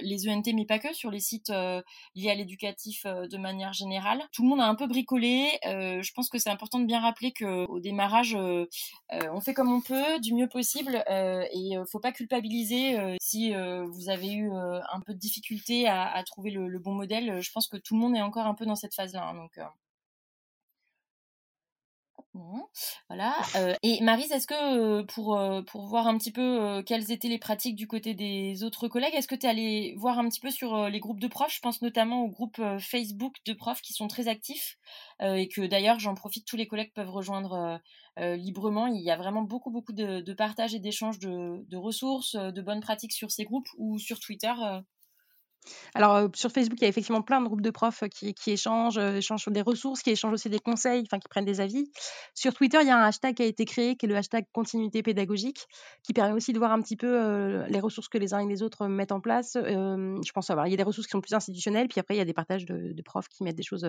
les 0.00 0.28
ENT, 0.28 0.52
mais 0.54 0.66
pas 0.66 0.78
que, 0.78 0.92
sur 0.92 1.10
les 1.10 1.20
sites 1.20 1.50
liés 2.14 2.30
à 2.30 2.34
l'éducatif 2.34 3.04
de 3.06 3.38
manière 3.38 3.72
générale. 3.72 4.22
Tout 4.32 4.42
le 4.42 4.48
monde 4.48 4.60
a 4.60 4.66
un 4.66 4.74
peu 4.74 4.86
bricolé. 4.86 5.48
je 5.64 6.12
pense 6.12 6.28
que 6.28 6.38
c'est 6.38 6.50
important 6.50 6.78
de 6.78 6.86
bien 6.86 7.00
rappeler 7.00 7.32
qu'au 7.32 7.80
démarrage, 7.80 8.36
on 9.10 9.40
fait 9.40 9.54
comme 9.54 9.72
on 9.72 9.80
peut, 9.80 10.18
du 10.20 10.34
mieux 10.34 10.48
possible 10.48 11.04
euh, 11.37 11.37
et 11.52 11.76
euh, 11.76 11.84
faut 11.84 12.00
pas 12.00 12.12
culpabiliser 12.12 12.98
euh, 12.98 13.16
si 13.20 13.52
vous 13.52 14.08
avez 14.08 14.32
eu 14.32 14.50
un 14.52 15.00
peu 15.00 15.14
de 15.14 15.18
difficulté 15.18 15.88
à, 15.88 16.22
trouver 16.24 16.50
le, 16.50 16.78
bon 16.78 16.92
modèle. 16.92 17.40
Je 17.40 17.50
pense 17.52 17.68
que 17.68 17.76
tout 17.76 17.94
le 17.94 18.00
monde 18.00 18.16
est 18.16 18.22
encore 18.22 18.46
un 18.46 18.54
peu 18.54 18.66
dans 18.66 18.76
cette 18.76 18.94
phase-là. 18.94 19.28
Hein, 19.28 19.48
voilà. 23.08 23.34
et 23.82 24.00
Marise, 24.02 24.30
est-ce 24.30 24.46
que 24.46 25.02
pour, 25.02 25.40
pour 25.66 25.86
voir 25.86 26.06
un 26.06 26.16
petit 26.18 26.30
peu 26.30 26.82
quelles 26.86 27.10
étaient 27.10 27.28
les 27.28 27.38
pratiques 27.38 27.74
du 27.74 27.86
côté 27.86 28.14
des 28.14 28.62
autres 28.62 28.88
collègues, 28.88 29.14
est-ce 29.14 29.28
que 29.28 29.34
tu 29.34 29.46
es 29.46 29.48
allé 29.48 29.94
voir 29.96 30.18
un 30.18 30.28
petit 30.28 30.40
peu 30.40 30.50
sur 30.50 30.88
les 30.88 31.00
groupes 31.00 31.20
de 31.20 31.26
profs? 31.28 31.54
Je 31.54 31.60
pense 31.60 31.82
notamment 31.82 32.22
aux 32.22 32.28
groupes 32.28 32.60
Facebook 32.78 33.34
de 33.46 33.52
profs 33.54 33.80
qui 33.80 33.92
sont 33.92 34.08
très 34.08 34.28
actifs 34.28 34.78
et 35.20 35.48
que 35.48 35.66
d'ailleurs, 35.66 35.98
j'en 35.98 36.14
profite, 36.14 36.46
tous 36.46 36.56
les 36.56 36.66
collègues 36.66 36.92
peuvent 36.94 37.10
rejoindre 37.10 37.80
librement. 38.16 38.86
Il 38.86 39.02
y 39.02 39.10
a 39.10 39.16
vraiment 39.16 39.42
beaucoup, 39.42 39.70
beaucoup 39.70 39.92
de, 39.92 40.32
partage 40.34 40.74
et 40.74 40.80
d'échanges 40.80 41.18
de, 41.18 41.76
ressources, 41.76 42.36
de 42.36 42.62
bonnes 42.62 42.80
pratiques 42.80 43.12
sur 43.12 43.30
ces 43.30 43.44
groupes 43.44 43.68
ou 43.78 43.98
sur 43.98 44.20
Twitter. 44.20 44.52
Alors, 45.94 46.28
sur 46.34 46.50
Facebook, 46.50 46.78
il 46.80 46.82
y 46.82 46.86
a 46.86 46.88
effectivement 46.88 47.22
plein 47.22 47.40
de 47.40 47.46
groupes 47.46 47.60
de 47.60 47.70
profs, 47.70 48.04
qui 48.10 48.50
échangent, 48.50 48.98
échangent 48.98 49.42
sur 49.42 49.50
des 49.50 49.62
ressources, 49.62 50.02
qui 50.02 50.10
échangent 50.10 50.32
aussi 50.32 50.48
des 50.48 50.58
conseils, 50.58 51.02
enfin 51.02 51.18
qui 51.18 51.28
prennent 51.28 51.44
des 51.44 51.60
avis. 51.60 51.90
Sur 52.34 52.54
Twitter, 52.54 52.78
il 52.80 52.86
y 52.86 52.90
a 52.90 52.96
un 52.96 53.06
hashtag 53.06 53.34
qui 53.36 53.42
a 53.42 53.46
été 53.46 53.64
créé, 53.64 53.96
qui 53.96 54.06
est 54.06 54.08
le 54.08 54.16
hashtag 54.16 54.46
continuité 54.52 55.02
pédagogique, 55.02 55.66
qui 56.02 56.12
permet 56.12 56.32
aussi 56.32 56.52
de 56.52 56.58
voir 56.58 56.72
un 56.72 56.80
petit 56.80 56.96
peu, 56.96 57.64
les 57.68 57.80
ressources 57.80 58.08
que 58.08 58.18
les 58.18 58.34
uns 58.34 58.40
et 58.40 58.46
les 58.46 58.62
autres 58.62 58.86
mettent 58.86 59.12
en 59.12 59.20
place. 59.20 59.52
je 59.54 60.32
pense 60.32 60.50
avoir 60.50 60.66
il 60.66 60.70
y 60.70 60.74
a 60.74 60.76
des 60.76 60.82
ressources 60.82 61.06
qui 61.06 61.12
sont 61.12 61.20
plus 61.20 61.34
institutionnelles, 61.34 61.88
puis 61.88 62.00
après 62.00 62.14
il 62.14 62.18
y 62.18 62.22
a 62.22 62.24
des 62.24 62.34
partages 62.34 62.64
de 62.64 63.02
profs 63.02 63.28
qui 63.28 63.42
mettent 63.42 63.56
des 63.56 63.62
choses, 63.62 63.86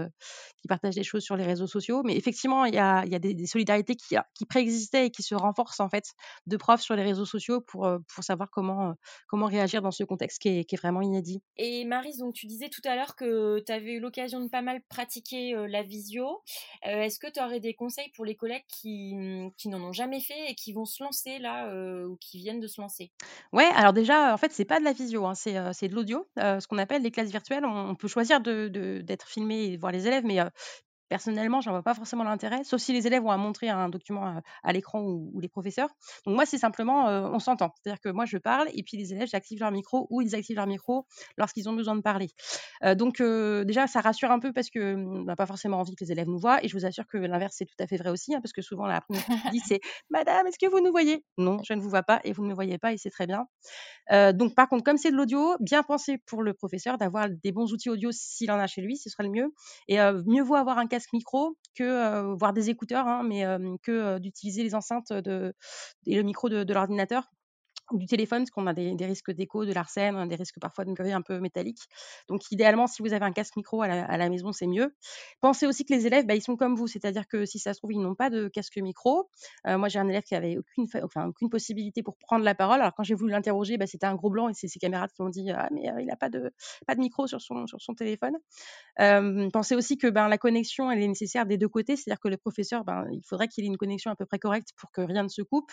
qui 0.61 0.67
partagent 0.67 0.95
des 0.95 1.03
choses 1.03 1.23
sur 1.23 1.35
les 1.35 1.45
réseaux 1.45 1.67
sociaux. 1.67 2.01
Mais 2.03 2.15
effectivement, 2.15 2.65
il 2.65 2.73
y 2.73 2.79
a 2.79 3.05
des 3.19 3.45
solidarités 3.45 3.95
qui 3.95 4.15
qui 4.33 4.45
préexistaient 4.45 5.07
et 5.07 5.11
qui 5.11 5.23
se 5.23 5.35
renforcent 5.35 5.79
en 5.79 5.89
fait, 5.89 6.13
de 6.47 6.57
profs 6.57 6.81
sur 6.81 6.95
les 6.95 7.03
réseaux 7.03 7.25
sociaux 7.25 7.61
pour, 7.61 7.87
savoir 8.21 8.49
comment, 8.51 8.95
réagir 9.31 9.81
dans 9.81 9.91
ce 9.91 10.03
contexte 10.03 10.39
qui 10.41 10.49
est 10.49 10.77
vraiment 10.77 11.01
inédit. 11.01 11.41
Et 11.61 11.83
Marise, 11.83 12.19
donc 12.19 12.33
tu 12.33 12.47
disais 12.47 12.69
tout 12.69 12.81
à 12.85 12.95
l'heure 12.95 13.17
que 13.17 13.59
tu 13.59 13.71
avais 13.73 13.95
eu 13.95 13.99
l'occasion 13.99 14.39
de 14.39 14.47
pas 14.47 14.61
mal 14.61 14.81
pratiquer 14.87 15.53
euh, 15.53 15.67
la 15.67 15.83
visio. 15.83 16.41
Euh, 16.87 17.01
est-ce 17.01 17.19
que 17.19 17.27
tu 17.29 17.41
aurais 17.41 17.59
des 17.59 17.73
conseils 17.73 18.09
pour 18.15 18.23
les 18.23 18.35
collègues 18.35 18.63
qui, 18.69 19.13
mmh, 19.13 19.51
qui 19.57 19.67
n'en 19.67 19.83
ont 19.83 19.91
jamais 19.91 20.21
fait 20.21 20.49
et 20.49 20.55
qui 20.55 20.71
vont 20.71 20.85
se 20.85 21.03
lancer 21.03 21.37
là 21.37 21.67
euh, 21.67 22.05
ou 22.05 22.15
qui 22.15 22.37
viennent 22.37 22.61
de 22.61 22.67
se 22.67 22.79
lancer? 22.79 23.11
Ouais, 23.51 23.69
alors 23.75 23.91
déjà, 23.91 24.33
en 24.33 24.37
fait, 24.37 24.53
c'est 24.53 24.63
pas 24.63 24.79
de 24.79 24.85
la 24.85 24.93
visio, 24.93 25.25
hein, 25.25 25.35
c'est 25.35 25.51
de 25.53 25.95
l'audio, 25.95 26.25
ce 26.37 26.65
qu'on 26.65 26.77
appelle 26.77 27.01
les 27.01 27.11
classes 27.11 27.29
virtuelles. 27.29 27.65
On, 27.65 27.93
peut 27.93 28.07
choisir 28.07 28.39
d'être 28.39 28.71
de, 28.71 29.03
filmé 29.27 29.65
et 29.65 29.75
voir 29.75 29.91
les 29.91 30.07
élèves, 30.07 30.23
mais 30.23 30.39
Personnellement, 31.09 31.61
j'en 31.61 31.71
vois 31.71 31.83
pas 31.83 31.93
forcément 31.93 32.23
l'intérêt, 32.23 32.63
sauf 32.63 32.79
si 32.79 32.93
les 32.93 33.07
élèves 33.07 33.25
ont 33.25 33.31
à 33.31 33.37
montrer 33.37 33.69
un 33.69 33.89
document 33.89 34.41
à, 34.63 34.73
l'écran 34.73 35.01
ou, 35.01 35.39
les 35.39 35.49
professeurs. 35.49 35.89
Donc 36.25 36.35
moi, 36.35 36.45
c'est 36.45 36.57
simplement, 36.57 37.07
on 37.07 37.39
s'entend. 37.39 37.73
C'est-à-dire 37.75 37.99
que 37.99 38.09
moi, 38.09 38.25
je 38.25 38.37
parle 38.37 38.67
et 38.73 38.83
puis 38.83 38.97
les 38.97 39.13
élèves, 39.13 39.27
j'active 39.27 39.59
leur 39.59 39.71
micro 39.71 40.07
ou 40.09 40.21
ils 40.21 40.35
activent 40.35 40.55
leur 40.55 40.67
micro 40.67 41.05
lorsqu'ils 41.37 41.67
ont 41.67 41.73
besoin 41.73 41.95
de 41.95 42.01
parler. 42.01 42.29
donc 42.95 43.21
déjà, 43.21 43.87
ça 43.87 44.01
rassure 44.01 44.31
un 44.31 44.39
peu 44.39 44.53
parce 44.53 44.69
que 44.69 44.95
on 44.95 45.23
n'a 45.23 45.35
pas 45.35 45.45
forcément 45.45 45.79
envie 45.79 45.95
que 45.95 46.03
les 46.03 46.11
élèves 46.11 46.27
nous 46.27 46.39
voient. 46.39 46.63
Et 46.63 46.67
je 46.67 46.77
vous 46.77 46.85
assure 46.85 47.07
que 47.07 47.17
l'inverse, 47.17 47.55
c'est 47.57 47.65
tout 47.65 47.75
à 47.79 47.87
fait 47.87 47.97
vrai 47.97 48.09
aussi, 48.09 48.35
hein, 48.35 48.39
parce 48.41 48.53
que 48.53 48.61
souvent, 48.61 48.85
la 48.85 49.01
première 49.01 49.25
chose 49.25 49.51
dit, 49.51 49.61
c'est 49.65 49.81
Madame, 50.09 50.47
est-ce 50.47 50.59
que 50.59 50.69
vous 50.69 50.79
nous 50.79 50.91
voyez? 50.91 51.25
Non, 51.37 51.57
je 51.63 51.73
ne 51.73 51.81
vous 51.81 51.89
vois 51.89 52.03
pas 52.03 52.21
et 52.23 52.33
vous 52.33 52.43
ne 52.43 52.49
me 52.49 52.53
voyez 52.53 52.77
pas 52.77 52.93
et 52.93 52.97
c'est 52.97 53.09
très 53.09 53.27
bien. 53.27 53.45
donc 54.33 54.55
par 54.55 54.69
contre, 54.69 54.83
comme 54.83 54.97
c'est 54.97 55.11
de 55.11 55.15
l'audio, 55.15 55.55
bien 55.59 55.83
penser 55.83 56.17
pour 56.25 56.43
le 56.43 56.53
professeur 56.53 56.97
d'avoir 56.97 57.29
des 57.29 57.51
bons 57.51 57.73
outils 57.73 57.89
audio 57.89 58.11
s'il 58.11 58.51
en 58.51 58.59
a 58.59 58.67
chez 58.67 58.81
lui, 58.81 58.97
ce 58.97 59.09
serait 59.09 59.23
le 59.23 59.29
mieux. 59.29 59.53
Et 59.87 59.97
mieux 60.25 60.43
vaut 60.43 60.55
avoir 60.55 60.77
un 60.77 60.87
micro 61.13 61.57
que 61.75 62.33
voir 62.35 62.53
des 62.53 62.69
écouteurs, 62.69 63.07
hein, 63.07 63.23
mais 63.23 63.43
que 63.83 64.17
d'utiliser 64.19 64.63
les 64.63 64.75
enceintes 64.75 65.13
de, 65.13 65.53
et 66.05 66.15
le 66.15 66.23
micro 66.23 66.49
de 66.49 66.73
l'ordinateur 66.73 67.31
du 67.91 68.05
téléphone, 68.05 68.39
parce 68.39 68.51
qu'on 68.51 68.67
a 68.67 68.73
des, 68.73 68.95
risques 69.05 69.31
d'écho, 69.31 69.65
de 69.65 69.73
l'arsène, 69.73 70.27
des 70.27 70.35
risques 70.35 70.59
parfois 70.59 70.85
de 70.85 70.93
bruit 70.93 71.11
un 71.11 71.21
peu 71.21 71.39
métallique. 71.39 71.81
Donc, 72.27 72.51
idéalement, 72.51 72.87
si 72.87 73.01
vous 73.01 73.13
avez 73.13 73.25
un 73.25 73.31
casque 73.31 73.55
micro 73.55 73.81
à 73.81 73.87
la, 73.87 74.29
maison, 74.29 74.51
c'est 74.51 74.67
mieux. 74.67 74.93
Pensez 75.41 75.65
aussi 75.65 75.85
que 75.85 75.93
les 75.93 76.07
élèves, 76.07 76.25
bah, 76.25 76.35
ils 76.35 76.41
sont 76.41 76.55
comme 76.55 76.75
vous, 76.75 76.87
c'est-à-dire 76.87 77.27
que 77.27 77.45
si 77.45 77.59
ça 77.59 77.73
se 77.73 77.79
trouve, 77.79 77.93
ils 77.93 77.99
n'ont 77.99 78.15
pas 78.15 78.29
de 78.29 78.47
casque 78.47 78.77
micro. 78.77 79.29
Euh, 79.67 79.77
moi, 79.77 79.89
j'ai 79.89 79.99
un 79.99 80.07
élève 80.07 80.23
qui 80.23 80.35
avait 80.35 80.57
aucune, 80.57 80.85
enfin, 81.03 81.27
aucune 81.27 81.49
possibilité 81.49 82.03
pour 82.03 82.17
prendre 82.17 82.43
la 82.43 82.55
parole. 82.55 82.81
Alors, 82.81 82.93
quand 82.95 83.03
j'ai 83.03 83.15
voulu 83.15 83.31
l'interroger, 83.31 83.77
bah, 83.77 83.87
c'était 83.87 84.05
un 84.05 84.15
gros 84.15 84.29
blanc 84.29 84.49
et 84.49 84.53
c'est 84.53 84.67
ses 84.67 84.79
camarades 84.79 85.11
qui 85.11 85.21
m'ont 85.21 85.29
dit 85.29 85.49
Ah, 85.51 85.69
mais 85.71 85.89
euh, 85.89 86.01
il 86.01 86.07
n'a 86.07 86.15
pas 86.15 86.29
de, 86.29 86.51
pas 86.85 86.95
de 86.95 86.99
micro 86.99 87.27
sur 87.27 87.41
son, 87.41 87.65
sur 87.67 87.81
son 87.81 87.93
téléphone. 87.93 88.37
Pensez 89.51 89.75
aussi 89.75 89.97
que 89.97 90.07
ben, 90.07 90.27
la 90.27 90.37
connexion, 90.37 90.91
elle 90.91 91.01
est 91.01 91.07
nécessaire 91.07 91.45
des 91.45 91.57
deux 91.57 91.69
côtés, 91.69 91.95
c'est-à-dire 91.95 92.19
que 92.19 92.27
le 92.27 92.37
professeur, 92.37 92.83
ben, 92.83 93.05
il 93.11 93.23
faudrait 93.25 93.47
qu'il 93.47 93.63
ait 93.63 93.67
une 93.67 93.77
connexion 93.77 94.11
à 94.11 94.15
peu 94.15 94.25
près 94.25 94.39
correcte 94.39 94.69
pour 94.77 94.91
que 94.91 95.01
rien 95.01 95.23
ne 95.23 95.29
se 95.29 95.41
coupe. 95.41 95.71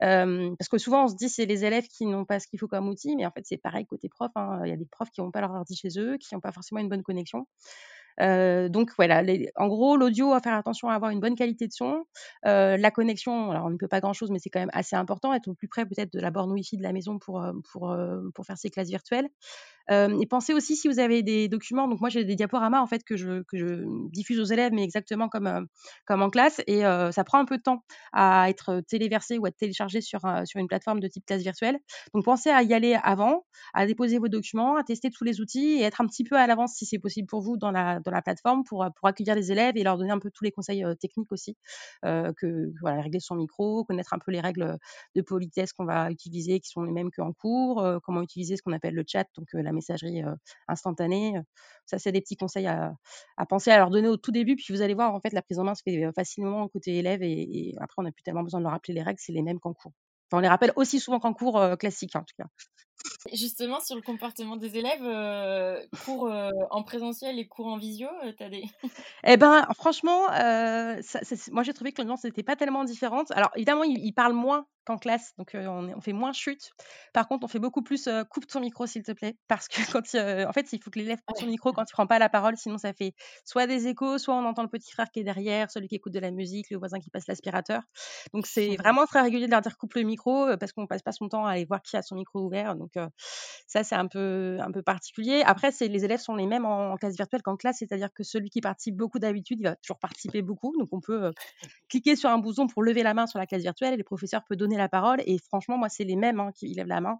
parce 0.00 0.68
que 0.70 0.78
souvent, 0.78 1.04
on 1.04 1.08
se 1.08 1.14
dit, 1.14 1.28
c'est 1.28 1.46
les 1.52 1.64
élèves 1.64 1.86
qui 1.86 2.06
n'ont 2.06 2.24
pas 2.24 2.40
ce 2.40 2.46
qu'il 2.46 2.58
faut 2.58 2.68
comme 2.68 2.88
outil, 2.88 3.14
mais 3.14 3.26
en 3.26 3.30
fait, 3.30 3.44
c'est 3.44 3.58
pareil 3.58 3.86
côté 3.86 4.08
prof. 4.08 4.30
Hein. 4.36 4.60
Il 4.64 4.70
y 4.70 4.72
a 4.72 4.76
des 4.76 4.86
profs 4.86 5.10
qui 5.10 5.20
n'ont 5.20 5.30
pas 5.30 5.40
leur 5.40 5.52
ordi 5.52 5.76
chez 5.76 5.98
eux, 5.98 6.16
qui 6.16 6.34
n'ont 6.34 6.40
pas 6.40 6.52
forcément 6.52 6.80
une 6.80 6.88
bonne 6.88 7.02
connexion. 7.02 7.46
Donc 8.18 8.90
voilà, 8.96 9.22
en 9.56 9.68
gros, 9.68 9.96
l'audio, 9.96 10.32
à 10.32 10.40
faire 10.40 10.54
attention 10.54 10.88
à 10.88 10.94
avoir 10.94 11.10
une 11.10 11.20
bonne 11.20 11.36
qualité 11.36 11.66
de 11.66 11.72
son. 11.72 12.04
la 12.44 12.90
connexion, 12.90 13.50
alors 13.50 13.66
on 13.66 13.70
ne 13.70 13.76
peut 13.76 13.88
pas 13.88 14.00
grand-chose, 14.00 14.30
mais 14.30 14.38
c'est 14.38 14.50
quand 14.50 14.60
même 14.60 14.70
assez 14.72 14.96
important, 14.96 15.32
être 15.34 15.48
au 15.48 15.54
plus 15.54 15.68
près 15.68 15.86
peut-être 15.86 16.12
de 16.12 16.20
la 16.20 16.30
borne 16.30 16.52
Wi-Fi 16.52 16.76
de 16.76 16.82
la 16.82 16.92
maison 16.92 17.18
pour, 17.18 17.44
pour, 17.70 17.96
pour 18.34 18.46
faire 18.46 18.58
ses 18.58 18.70
classes 18.70 18.88
virtuelles 18.88 19.28
et 19.90 20.26
pensez 20.28 20.54
aussi 20.54 20.76
si 20.76 20.88
vous 20.88 20.98
avez 20.98 21.22
des 21.22 21.48
documents. 21.48 21.88
Donc 21.88 22.00
moi 22.00 22.08
j'ai 22.08 22.24
des 22.24 22.36
diaporamas 22.36 22.80
en 22.80 22.86
fait 22.86 23.02
que 23.04 23.16
je, 23.16 23.42
que 23.42 23.56
je 23.56 23.84
diffuse 24.10 24.40
aux 24.40 24.44
élèves, 24.44 24.72
mais 24.72 24.84
exactement 24.84 25.28
comme 25.28 25.66
comme 26.06 26.22
en 26.22 26.30
classe. 26.30 26.60
Et 26.66 26.82
ça 26.82 27.24
prend 27.24 27.38
un 27.38 27.44
peu 27.44 27.56
de 27.56 27.62
temps 27.62 27.84
à 28.12 28.48
être 28.48 28.80
téléversé 28.88 29.38
ou 29.38 29.46
à 29.46 29.48
être 29.48 29.56
téléchargé 29.56 30.00
sur 30.00 30.20
sur 30.44 30.60
une 30.60 30.68
plateforme 30.68 31.00
de 31.00 31.08
type 31.08 31.24
classe 31.26 31.42
virtuelle. 31.42 31.78
Donc 32.14 32.24
pensez 32.24 32.50
à 32.50 32.62
y 32.62 32.74
aller 32.74 32.96
avant, 33.02 33.44
à 33.74 33.86
déposer 33.86 34.18
vos 34.18 34.28
documents, 34.28 34.76
à 34.76 34.84
tester 34.84 35.10
tous 35.10 35.24
les 35.24 35.40
outils 35.40 35.78
et 35.80 35.82
être 35.82 36.00
un 36.00 36.06
petit 36.06 36.24
peu 36.24 36.36
à 36.36 36.46
l'avance 36.46 36.74
si 36.74 36.86
c'est 36.86 36.98
possible 36.98 37.26
pour 37.26 37.40
vous 37.42 37.56
dans 37.56 37.70
la 37.70 38.00
dans 38.04 38.10
la 38.10 38.22
plateforme 38.22 38.64
pour, 38.64 38.86
pour 38.96 39.08
accueillir 39.08 39.34
les 39.34 39.52
élèves 39.52 39.76
et 39.76 39.82
leur 39.82 39.98
donner 39.98 40.10
un 40.10 40.18
peu 40.18 40.30
tous 40.30 40.44
les 40.44 40.52
conseils 40.52 40.84
techniques 41.00 41.32
aussi, 41.32 41.56
que 42.02 42.72
voilà, 42.80 43.00
régler 43.02 43.20
son 43.20 43.36
micro, 43.36 43.84
connaître 43.84 44.12
un 44.14 44.18
peu 44.18 44.32
les 44.32 44.40
règles 44.40 44.78
de 45.14 45.22
politesse 45.22 45.72
qu'on 45.72 45.84
va 45.84 46.10
utiliser, 46.10 46.60
qui 46.60 46.70
sont 46.70 46.82
les 46.82 46.92
mêmes 46.92 47.10
qu'en 47.10 47.32
cours, 47.32 47.84
comment 48.02 48.22
utiliser 48.22 48.56
ce 48.56 48.62
qu'on 48.62 48.72
appelle 48.72 48.94
le 48.94 49.04
chat, 49.06 49.26
donc 49.36 49.48
la 49.52 49.72
messagerie 49.72 50.22
instantanée. 50.68 51.34
Ça, 51.86 51.98
c'est 51.98 52.12
des 52.12 52.20
petits 52.20 52.36
conseils 52.36 52.66
à, 52.66 52.94
penser 53.48 53.70
à 53.70 53.78
leur 53.78 53.90
donner 53.90 54.08
au 54.08 54.16
tout 54.16 54.32
début. 54.32 54.56
Puis 54.56 54.72
vous 54.72 54.82
allez 54.82 54.94
voir, 54.94 55.14
en 55.14 55.20
fait, 55.20 55.32
la 55.32 55.42
prise 55.42 55.58
en 55.58 55.64
main 55.64 55.74
se 55.74 55.82
fait 55.82 56.10
facilement 56.14 56.68
côté 56.68 56.96
élève 56.98 57.22
et, 57.22 57.70
et 57.70 57.74
après, 57.78 57.96
on 57.98 58.02
n'a 58.02 58.12
plus 58.12 58.22
tellement 58.22 58.42
besoin 58.42 58.60
de 58.60 58.64
leur 58.64 58.72
rappeler 58.72 58.94
les 58.94 59.02
règles, 59.02 59.20
c'est 59.20 59.32
les 59.32 59.42
mêmes 59.42 59.60
qu'en 59.60 59.74
cours 59.74 59.92
on 60.32 60.40
les 60.40 60.48
rappelle 60.48 60.72
aussi 60.76 61.00
souvent 61.00 61.20
qu'en 61.20 61.34
cours 61.34 61.76
classique, 61.78 62.16
en 62.16 62.24
tout 62.24 62.34
cas. 62.36 62.46
Justement, 63.32 63.80
sur 63.80 63.96
le 63.96 64.02
comportement 64.02 64.56
des 64.56 64.76
élèves, 64.76 65.88
cours 66.04 66.30
en 66.70 66.82
présentiel 66.82 67.38
et 67.38 67.46
cours 67.46 67.66
en 67.66 67.78
visio, 67.78 68.08
tu 68.36 68.44
as 68.44 68.48
des. 68.48 68.64
eh 69.24 69.36
ben, 69.36 69.66
franchement, 69.74 70.28
moi 71.50 71.62
j'ai 71.62 71.72
trouvé 71.72 71.92
que 71.92 72.00
l'ambiance 72.00 72.24
n'était 72.24 72.42
pas 72.42 72.56
tellement 72.56 72.84
différente. 72.84 73.30
Alors, 73.32 73.50
évidemment, 73.56 73.84
ils 73.84 74.12
parlent 74.12 74.34
moins 74.34 74.66
qu'en 74.84 74.98
classe, 74.98 75.34
donc 75.38 75.52
on, 75.54 76.00
fait 76.00 76.12
moins 76.12 76.32
chute. 76.32 76.72
Par 77.12 77.28
contre, 77.28 77.44
on 77.44 77.48
fait 77.48 77.58
beaucoup 77.58 77.82
plus 77.82 78.08
coupe 78.30 78.46
ton 78.46 78.60
micro, 78.60 78.86
s'il 78.86 79.02
te 79.02 79.12
plaît, 79.12 79.36
parce 79.48 79.68
que 79.68 79.76
quand 79.92 80.02
en 80.48 80.52
fait, 80.52 80.72
il 80.72 80.82
faut 80.82 80.90
que 80.90 80.98
l'élève 80.98 81.18
coupe 81.26 81.38
son 81.38 81.46
micro 81.46 81.72
quand 81.72 81.84
il 81.88 81.92
prend 81.92 82.06
pas 82.06 82.18
la 82.18 82.28
parole, 82.28 82.56
sinon 82.56 82.78
ça 82.78 82.92
fait 82.92 83.14
soit 83.44 83.66
des 83.66 83.86
échos, 83.86 84.18
soit 84.18 84.34
on 84.34 84.44
entend 84.44 84.62
le 84.62 84.68
petit 84.68 84.90
frère 84.92 85.10
qui 85.10 85.20
est 85.20 85.24
derrière, 85.24 85.70
celui 85.70 85.88
qui 85.88 85.96
écoute 85.96 86.12
de 86.12 86.18
la 86.18 86.30
musique, 86.30 86.70
le 86.70 86.78
voisin 86.78 86.98
qui 86.98 87.10
passe 87.10 87.26
l'aspirateur. 87.28 87.82
Donc 88.32 88.46
c'est 88.46 88.76
vraiment 88.76 89.06
très 89.06 89.20
régulier 89.20 89.46
de 89.46 89.50
leur 89.50 89.60
dire 89.60 89.76
coupe 89.76 89.94
le 89.94 90.02
micro 90.02 90.56
parce 90.58 90.72
qu'on 90.72 90.86
passe 90.86 91.02
pas 91.02 91.12
son 91.12 91.28
temps 91.28 91.46
à 91.46 91.52
aller 91.52 91.64
voir 91.64 91.82
qui 91.82 91.96
a 91.96 92.02
son 92.02 92.16
micro 92.16 92.40
ouvert. 92.40 92.74
Donc 92.76 92.91
ça, 93.66 93.84
c'est 93.84 93.94
un 93.94 94.06
peu 94.06 94.58
un 94.60 94.70
peu 94.70 94.82
particulier. 94.82 95.42
Après, 95.44 95.70
les 95.80 96.04
élèves 96.04 96.20
sont 96.20 96.34
les 96.34 96.46
mêmes 96.46 96.64
en, 96.64 96.96
classe 96.96 97.16
virtuelle 97.16 97.42
qu'en 97.42 97.56
classe, 97.56 97.78
c'est-à-dire 97.78 98.12
que 98.12 98.22
celui 98.22 98.50
qui 98.50 98.60
participe 98.60 98.96
beaucoup 98.96 99.18
d'habitude, 99.18 99.58
il 99.60 99.64
va 99.64 99.76
toujours 99.76 99.98
participer 99.98 100.42
beaucoup. 100.42 100.74
Donc 100.78 100.88
on 100.92 101.00
peut 101.00 101.32
cliquer 101.88 102.16
sur 102.16 102.30
un 102.30 102.38
bouton 102.38 102.66
pour 102.66 102.82
lever 102.82 103.02
la 103.02 103.14
main 103.14 103.26
sur 103.26 103.38
la 103.38 103.46
classe 103.46 103.62
virtuelle 103.62 103.94
et 103.94 103.96
le 103.96 104.04
professeur 104.04 104.42
peut 104.48 104.56
donner 104.56 104.76
la 104.76 104.88
parole. 104.88 105.22
Et 105.26 105.38
franchement, 105.38 105.78
moi, 105.78 105.88
c'est 105.88 106.04
les 106.04 106.16
mêmes 106.16 106.40
hein, 106.40 106.50
qui 106.54 106.68
lèvent 106.74 106.86
la 106.86 107.00
main. 107.00 107.18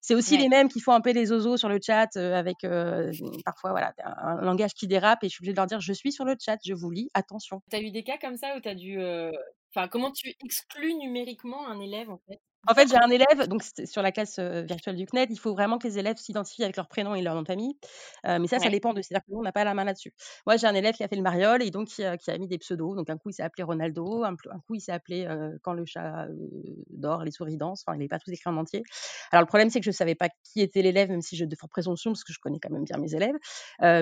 C'est 0.00 0.14
aussi 0.14 0.36
les 0.36 0.48
mêmes 0.48 0.68
qui 0.68 0.80
font 0.80 0.92
un 0.92 1.00
peu 1.00 1.12
des 1.12 1.32
oiseaux 1.32 1.56
sur 1.56 1.68
le 1.68 1.78
chat 1.84 2.16
avec 2.16 2.58
parfois 3.44 3.70
voilà, 3.70 3.92
un, 4.04 4.40
langage 4.42 4.74
qui 4.74 4.86
dérape 4.86 5.24
et 5.24 5.28
je 5.28 5.34
suis 5.34 5.42
obligée 5.42 5.52
de 5.52 5.56
leur 5.56 5.66
dire 5.66 5.80
je 5.80 5.92
suis 5.92 6.12
sur 6.12 6.24
le 6.24 6.36
chat, 6.38 6.58
je 6.64 6.74
vous 6.74 6.90
lis, 6.90 7.10
attention. 7.14 7.62
Tu 7.70 7.76
as 7.76 7.80
eu 7.80 7.90
des 7.90 8.02
cas 8.02 8.18
comme 8.18 8.36
ça 8.36 8.56
où 8.56 8.60
tu 8.60 8.68
as 8.68 8.74
dû. 8.74 9.00
Enfin, 9.74 9.88
comment 9.88 10.10
tu 10.10 10.34
exclus 10.44 10.94
numériquement 10.94 11.66
un 11.66 11.80
élève 11.80 12.10
en 12.10 12.18
fait? 12.26 12.40
En 12.68 12.74
fait, 12.74 12.88
j'ai 12.88 12.96
un 12.96 13.10
élève, 13.10 13.48
donc 13.48 13.62
sur 13.84 14.02
la 14.02 14.12
classe 14.12 14.38
virtuelle 14.38 14.96
du 14.96 15.06
CNED, 15.06 15.30
il 15.30 15.38
faut 15.38 15.52
vraiment 15.52 15.78
que 15.78 15.88
les 15.88 15.98
élèves 15.98 16.16
s'identifient 16.16 16.64
avec 16.64 16.76
leur 16.76 16.88
prénom 16.88 17.14
et 17.14 17.22
leur 17.22 17.34
nom 17.34 17.42
de 17.42 17.46
famille. 17.46 17.76
mais 18.24 18.46
ça, 18.46 18.58
ça 18.58 18.68
dépend 18.68 18.92
de. 18.92 19.02
C'est-à-dire 19.02 19.24
que 19.24 19.32
nous, 19.32 19.38
on 19.38 19.42
n'a 19.42 19.52
pas 19.52 19.64
la 19.64 19.74
main 19.74 19.84
là-dessus. 19.84 20.12
Moi, 20.46 20.56
j'ai 20.56 20.66
un 20.66 20.74
élève 20.74 20.94
qui 20.94 21.04
a 21.04 21.08
fait 21.08 21.16
le 21.16 21.22
mariole 21.22 21.62
et 21.62 21.70
donc 21.70 21.88
qui, 21.88 22.04
a 22.04 22.38
mis 22.38 22.48
des 22.48 22.58
pseudos. 22.58 22.94
Donc, 22.94 23.10
un 23.10 23.16
coup, 23.16 23.30
il 23.30 23.34
s'est 23.34 23.42
appelé 23.42 23.64
Ronaldo, 23.64 24.24
un, 24.24 24.36
coup, 24.36 24.74
il 24.74 24.80
s'est 24.80 24.92
appelé 24.92 25.26
Quand 25.62 25.72
le 25.72 25.84
chat 25.84 26.26
dort, 26.90 27.24
les 27.24 27.30
souris 27.30 27.56
dansent. 27.56 27.84
Enfin, 27.86 27.96
il 27.96 28.00
n'est 28.00 28.08
pas 28.08 28.18
tous 28.18 28.30
écrit 28.30 28.50
en 28.50 28.56
entier. 28.56 28.82
Alors, 29.32 29.42
le 29.42 29.46
problème, 29.48 29.70
c'est 29.70 29.80
que 29.80 29.84
je 29.84 29.90
ne 29.90 29.94
savais 29.94 30.14
pas 30.14 30.28
qui 30.44 30.60
était 30.60 30.82
l'élève, 30.82 31.10
même 31.10 31.22
si 31.22 31.36
j'ai 31.36 31.46
de 31.46 31.56
fortes 31.56 31.72
présomptions, 31.72 32.12
parce 32.12 32.24
que 32.24 32.32
je 32.32 32.38
connais 32.40 32.58
quand 32.60 32.70
même 32.70 32.84
bien 32.84 32.98
mes 32.98 33.14
élèves. 33.14 33.36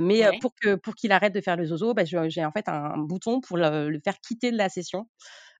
mais 0.02 0.22
pour 0.40 0.54
qu'il 0.54 0.78
pour 0.78 0.94
arrête 1.10 1.34
de 1.34 1.40
faire 1.40 1.56
le 1.56 1.66
zozo, 1.66 1.94
bah, 1.94 2.04
j'ai 2.04 2.44
en 2.44 2.52
fait 2.52 2.68
un, 2.68 2.96
bouton 2.98 3.40
pour 3.40 3.56
le, 3.56 4.00
faire 4.04 4.20
quitter 4.20 4.50
de 4.50 4.56
la 4.56 4.68
session 4.68 5.06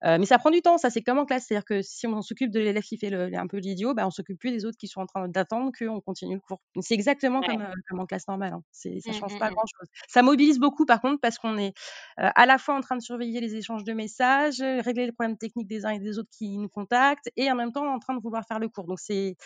mais 0.03 0.27
ça 0.27 0.39
prend 0.39 0.51
du 0.51 0.63
temps, 0.63 0.79
ça 0.79 0.91
c'est 0.91 1.03
comme 1.03 1.19
en 1.19 1.25
classe, 1.25 1.47
c'est-à-dire 1.47 1.65
que 1.65 1.83
si 1.83 2.07
on 2.07 2.23
s'occupe 2.23 2.51
de 2.51 2.61
l'élève 2.61 2.83
qui 2.83 2.99
fait 2.99 3.11
le, 3.11 3.35
un 3.35 3.47
peu 3.47 3.59
l'idiot, 3.59 3.95
bah, 3.95 4.07
on 4.07 4.11
s'occupe 4.11 4.39
plus 4.39 4.51
des 4.51 4.65
autres 4.65 4.77
qui 4.79 4.89
sont 4.89 5.01
en 5.01 5.07
train 5.07 5.29
d'attendre 5.29 5.73
qu'on 5.77 6.01
continue 6.01 6.35
le 6.35 6.41
cours. 6.41 6.61
C'est 6.81 6.95
exactement 6.95 7.41
comme, 7.41 7.67
comme, 7.89 8.01
en 8.01 8.07
classe 8.07 8.29
normale, 8.29 8.55
hein. 8.55 8.63
ça 8.73 8.89
ne 8.89 8.97
mmh, 8.97 9.13
change 9.13 9.35
mmh, 9.35 9.39
pas 9.39 9.51
mmh. 9.51 9.55
grand-chose. 9.55 9.89
Ça 10.09 10.23
mobilise 10.23 10.59
beaucoup 10.59 10.87
par 10.87 11.01
contre 11.01 11.21
parce 11.21 11.39
qu'on 11.39 11.59
est 11.59 11.73
à 12.17 12.47
la 12.47 12.59
fois 12.59 12.75
en 12.75 12.81
train 12.81 12.97
de 12.97 13.03
surveiller 13.03 13.41
les 13.41 13.57
échanges 13.57 13.85
de 13.85 13.93
messages, 13.93 14.61
régler 14.61 15.07
les 15.07 15.13
problèmes 15.13 15.39
techniques 15.39 15.69
des 15.69 15.85
uns 15.87 15.91
et 15.91 15.99
des 15.99 16.19
autres 16.19 16.31
qui 16.31 16.59
nous 16.59 16.69
contactent, 16.69 17.31
et 17.37 17.51
en 17.51 17.55
même 17.55 17.73
temps 17.73 17.87
en 17.93 17.99
train 17.99 18.15
de 18.15 18.21
vouloir 18.21 18.45
faire 18.47 18.59
le 18.59 18.69
cours. 18.69 18.87
Donc 18.87 19.01
c'est 19.01 19.37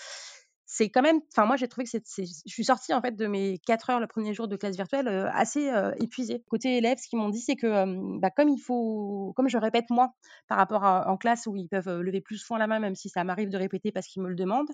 c'est 0.73 0.89
quand 0.89 1.03
même, 1.03 1.21
enfin 1.33 1.47
moi 1.47 1.57
j'ai 1.57 1.67
trouvé 1.67 1.85
que 1.85 1.91
c'est, 1.91 2.05
je 2.25 2.53
suis 2.53 2.65
sortie 2.65 2.95
en 2.95 3.01
fait 3.01 3.17
de 3.17 3.27
mes 3.27 3.59
4 3.59 3.91
heures 3.91 3.99
le 3.99 4.07
premier 4.07 4.35
jour 4.35 4.47
de 4.47 4.55
classe 4.55 4.77
virtuelle 4.77 5.09
assez 5.35 5.69
épuisée. 5.99 6.45
Côté 6.49 6.77
élèves, 6.77 6.99
ce 6.99 7.09
qu'ils 7.09 7.19
m'ont 7.19 7.29
dit 7.29 7.41
c'est 7.41 7.57
que 7.57 8.21
bah, 8.21 8.31
comme 8.31 8.49
il 8.49 8.61
faut, 8.61 9.33
comme 9.35 9.49
je 9.49 9.59
répète 9.59 9.91
moi 9.91 10.15
par 10.47 10.59
rapport 10.59 10.85
à 10.85 11.11
en 11.11 11.17
classe 11.17 11.49
où 11.49 11.57
ils 11.57 11.69
peuvent 11.69 12.01
lever 12.01 12.21
plus 12.21 12.37
souvent 12.39 12.57
la 12.57 12.69
main 12.69 12.79
même 12.79 12.95
si 12.95 13.09
ça 13.09 13.25
m'arrive 13.25 13.51
de 13.51 13.59
répéter 13.59 13.91
parce 13.91 14.07
qu'ils 14.07 14.23
me 14.23 14.29
le 14.29 14.37
demandent, 14.37 14.71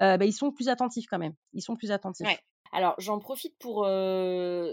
bah, 0.00 0.16
ils 0.24 0.32
sont 0.32 0.50
plus 0.50 0.70
attentifs 0.70 1.04
quand 1.10 1.18
même. 1.18 1.34
Ils 1.52 1.62
sont 1.62 1.76
plus 1.76 1.90
attentifs. 1.90 2.26
Alors, 2.72 2.94
j'en 2.98 3.18
profite 3.20 3.56
pour 3.58 3.86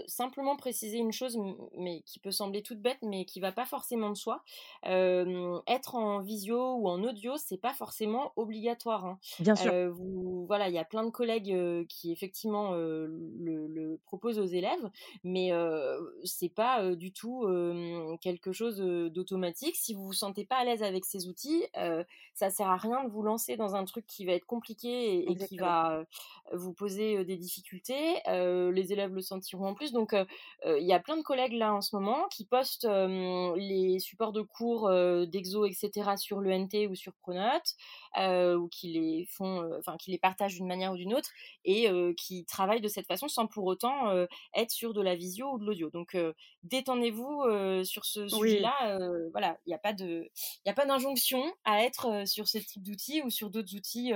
simplement 0.06 0.56
préciser 0.56 0.98
une 0.98 1.12
chose, 1.12 1.38
mais 1.76 2.02
qui 2.02 2.18
peut 2.18 2.30
sembler 2.30 2.62
toute 2.62 2.80
bête, 2.80 2.98
mais 3.02 3.24
qui 3.24 3.40
va 3.40 3.52
pas 3.52 3.64
forcément 3.64 4.10
de 4.10 4.16
soi. 4.16 4.42
être 4.84 5.94
en 5.94 6.20
visio 6.20 6.74
ou 6.74 6.88
en 6.88 7.02
audio, 7.04 7.34
c'est 7.36 7.60
pas 7.60 7.74
forcément 7.74 8.32
obligatoire. 8.36 9.04
Hein. 9.04 9.18
Bien 9.40 9.54
sûr. 9.54 9.72
vous, 9.92 10.46
voilà, 10.46 10.68
il 10.68 10.74
y 10.74 10.78
a 10.78 10.84
plein 10.84 11.04
de 11.04 11.10
collègues 11.10 11.86
qui 11.86 12.12
effectivement 12.12 12.72
le, 12.72 14.00
proposent 14.04 14.38
aux 14.38 14.46
élèves, 14.46 14.90
mais 15.22 15.52
c'est 16.24 16.52
pas 16.52 16.94
du 16.94 17.12
tout 17.12 17.46
quelque 18.20 18.52
chose 18.52 18.78
d'automatique. 18.78 19.76
Si 19.76 19.94
vous 19.94 20.06
vous 20.06 20.12
sentez 20.12 20.44
pas 20.44 20.56
à 20.56 20.64
l'aise 20.64 20.82
avec 20.82 21.04
ces 21.04 21.28
outils, 21.28 21.64
ça 22.34 22.50
sert 22.50 22.68
à 22.68 22.76
rien 22.76 23.04
de 23.04 23.10
vous 23.10 23.22
lancer 23.22 23.56
dans 23.56 23.76
un 23.76 23.84
truc 23.84 24.06
qui 24.06 24.24
va 24.24 24.32
être 24.32 24.46
compliqué 24.46 25.30
et 25.30 25.36
qui 25.36 25.56
va 25.56 26.04
vous 26.52 26.72
poser 26.72 27.24
des 27.24 27.36
difficultés 27.36 27.81
les 27.90 28.92
élèves 28.92 29.14
le 29.14 29.20
sentiront 29.20 29.66
en 29.66 29.74
plus. 29.74 29.92
Donc, 29.92 30.14
il 30.64 30.86
y 30.86 30.92
a 30.92 31.00
plein 31.00 31.16
de 31.16 31.22
collègues 31.22 31.54
là 31.54 31.74
en 31.74 31.80
ce 31.80 31.94
moment 31.96 32.28
qui 32.28 32.44
postent 32.44 32.86
les 32.86 33.98
supports 33.98 34.32
de 34.32 34.42
cours 34.42 34.90
d'exo, 35.26 35.66
etc. 35.66 35.90
sur 36.16 36.40
l'ENT 36.40 36.88
ou 36.88 36.94
sur 36.94 37.12
Pronote, 37.14 37.74
ou 38.18 38.68
qui 38.68 38.92
les 38.92 39.26
font, 39.26 39.70
enfin, 39.78 39.96
qui 39.96 40.10
les 40.10 40.18
partagent 40.18 40.54
d'une 40.54 40.66
manière 40.66 40.92
ou 40.92 40.96
d'une 40.96 41.14
autre, 41.14 41.30
et 41.64 41.88
qui 42.16 42.44
travaillent 42.44 42.80
de 42.80 42.88
cette 42.88 43.06
façon 43.06 43.28
sans 43.28 43.46
pour 43.46 43.64
autant 43.64 44.12
être 44.54 44.70
sur 44.70 44.94
de 44.94 45.00
la 45.00 45.14
visio 45.14 45.52
ou 45.52 45.58
de 45.58 45.64
l'audio. 45.64 45.90
Donc, 45.90 46.16
détendez-vous 46.62 47.84
sur 47.84 48.04
ce 48.04 48.28
sujet-là. 48.28 48.98
voilà, 49.32 49.58
il 49.66 49.70
n'y 49.70 49.74
a 49.74 49.78
pas 49.78 49.92
de, 49.92 50.30
il 50.64 50.70
a 50.70 50.74
pas 50.74 50.86
d'injonction 50.86 51.42
à 51.64 51.82
être 51.82 52.26
sur 52.26 52.48
ce 52.48 52.58
type 52.58 52.82
d'outils 52.82 53.22
ou 53.22 53.30
sur 53.30 53.50
d'autres 53.50 53.74
outils 53.74 54.12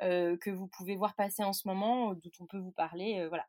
que 0.00 0.50
vous 0.50 0.66
pouvez 0.68 0.96
voir 0.96 1.14
passer 1.14 1.42
en 1.42 1.52
ce 1.52 1.66
moment, 1.68 2.14
dont 2.14 2.30
on 2.40 2.46
peut 2.46 2.58
vous 2.58 2.72
parler 2.72 3.07
voilà. 3.28 3.46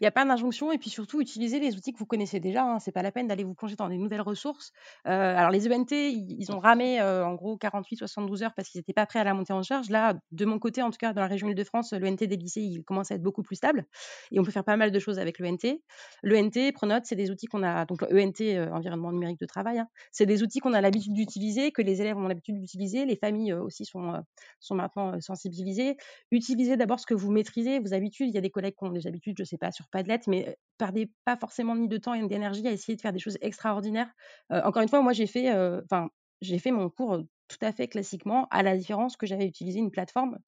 Il 0.00 0.04
n'y 0.04 0.08
a 0.08 0.10
pas 0.10 0.24
d'injonction 0.24 0.72
et 0.72 0.78
puis 0.78 0.90
surtout 0.90 1.20
utiliser 1.20 1.60
les 1.60 1.76
outils 1.76 1.92
que 1.92 1.98
vous 1.98 2.06
connaissez 2.06 2.40
déjà. 2.40 2.64
Hein. 2.64 2.78
C'est 2.80 2.92
pas 2.92 3.02
la 3.02 3.12
peine 3.12 3.28
d'aller 3.28 3.44
vous 3.44 3.54
plonger 3.54 3.76
dans 3.76 3.88
des 3.88 3.96
nouvelles 3.96 4.20
ressources. 4.20 4.72
alors 5.04 5.50
les 5.50 5.72
ENT, 5.72 5.92
ils, 5.92 6.50
ont 6.50 6.58
ramé 6.58 7.00
en 7.00 7.34
gros 7.34 7.56
48-72 7.56 8.42
heures 8.42 8.54
parce 8.54 8.68
qu'ils 8.68 8.80
n'étaient 8.80 8.92
pas 8.92 9.06
prêts 9.06 9.20
à 9.20 9.24
la 9.24 9.34
montée 9.34 9.52
en 9.52 9.62
charge. 9.62 9.90
Là, 9.90 10.14
de 10.32 10.44
mon 10.44 10.58
côté, 10.58 10.82
en 10.82 10.90
tout 10.90 10.98
cas 10.98 11.12
dans 11.12 11.20
la 11.20 11.28
région 11.28 11.48
Île-de-France, 11.48 11.92
l'ENT 11.92 12.16
des 12.16 12.36
lycées, 12.36 12.60
il 12.60 12.82
commence 12.82 13.12
à 13.12 13.14
être 13.14 13.22
beaucoup 13.22 13.42
plus 13.42 13.56
stable 13.56 13.86
et 14.32 14.40
on 14.40 14.42
peut 14.42 14.50
faire 14.50 14.64
pas 14.64 14.76
mal 14.76 14.90
de 14.90 14.98
choses 14.98 15.18
avec 15.18 15.38
l'ENT. 15.38 15.78
L'ENT, 16.22 16.72
Pronote, 16.74 17.04
c'est 17.06 17.16
des 17.16 17.30
outils 17.30 17.46
qu'on 17.46 17.62
a 17.62 17.84
donc 17.86 18.02
ENT, 18.02 18.72
environnement 18.72 19.12
numérique 19.12 19.40
de 19.40 19.46
travail. 19.46 19.78
Hein. 19.78 19.88
C'est 20.10 20.26
des 20.26 20.42
outils 20.42 20.58
qu'on 20.58 20.74
a 20.74 20.80
l'habitude 20.80 21.14
d'utiliser, 21.14 21.70
que 21.70 21.82
les 21.82 22.00
élèves 22.00 22.16
ont 22.16 22.26
l'habitude 22.26 22.58
d'utiliser, 22.58 23.06
les 23.06 23.16
familles 23.16 23.52
aussi 23.52 23.84
sont 23.84 24.22
sont 24.60 24.74
maintenant 24.74 25.20
sensibilisées. 25.20 25.96
Utilisez 26.30 26.76
d'abord 26.76 27.00
ce 27.00 27.06
que 27.06 27.14
vous 27.14 27.30
maîtrisez, 27.30 27.78
vos 27.78 27.94
habitudes. 27.94 28.28
Il 28.28 28.34
y 28.34 28.38
a 28.38 28.40
des 28.40 28.50
collègues 28.50 28.74
qui 28.76 28.84
ont 28.84 28.90
des 28.90 29.06
habitudes, 29.06 29.36
je 29.38 29.44
sais 29.44 29.53
pas, 29.58 29.72
sur 29.72 29.88
Padlet, 29.88 30.20
mais 30.26 30.56
perdez 30.78 31.10
pas 31.24 31.36
forcément 31.36 31.76
ni 31.76 31.88
de 31.88 31.96
temps 31.98 32.14
et 32.14 32.26
d'énergie 32.26 32.66
à 32.66 32.72
essayer 32.72 32.96
de 32.96 33.00
faire 33.00 33.12
des 33.12 33.18
choses 33.18 33.38
extraordinaires. 33.40 34.10
encore 34.50 34.82
une 34.82 34.88
fois, 34.88 35.02
moi 35.02 35.12
j'ai 35.12 35.26
fait, 35.26 35.50
enfin 35.84 36.08
j'ai 36.40 36.58
fait 36.58 36.70
mon 36.72 36.90
cours 36.90 37.24
tout 37.48 37.58
à 37.60 37.72
fait 37.72 37.88
classiquement, 37.88 38.46
à 38.50 38.62
la 38.62 38.76
différence 38.76 39.16
que 39.16 39.26
j'avais 39.26 39.46
utilisé 39.46 39.78
une 39.78 39.90
plateforme 39.90 40.38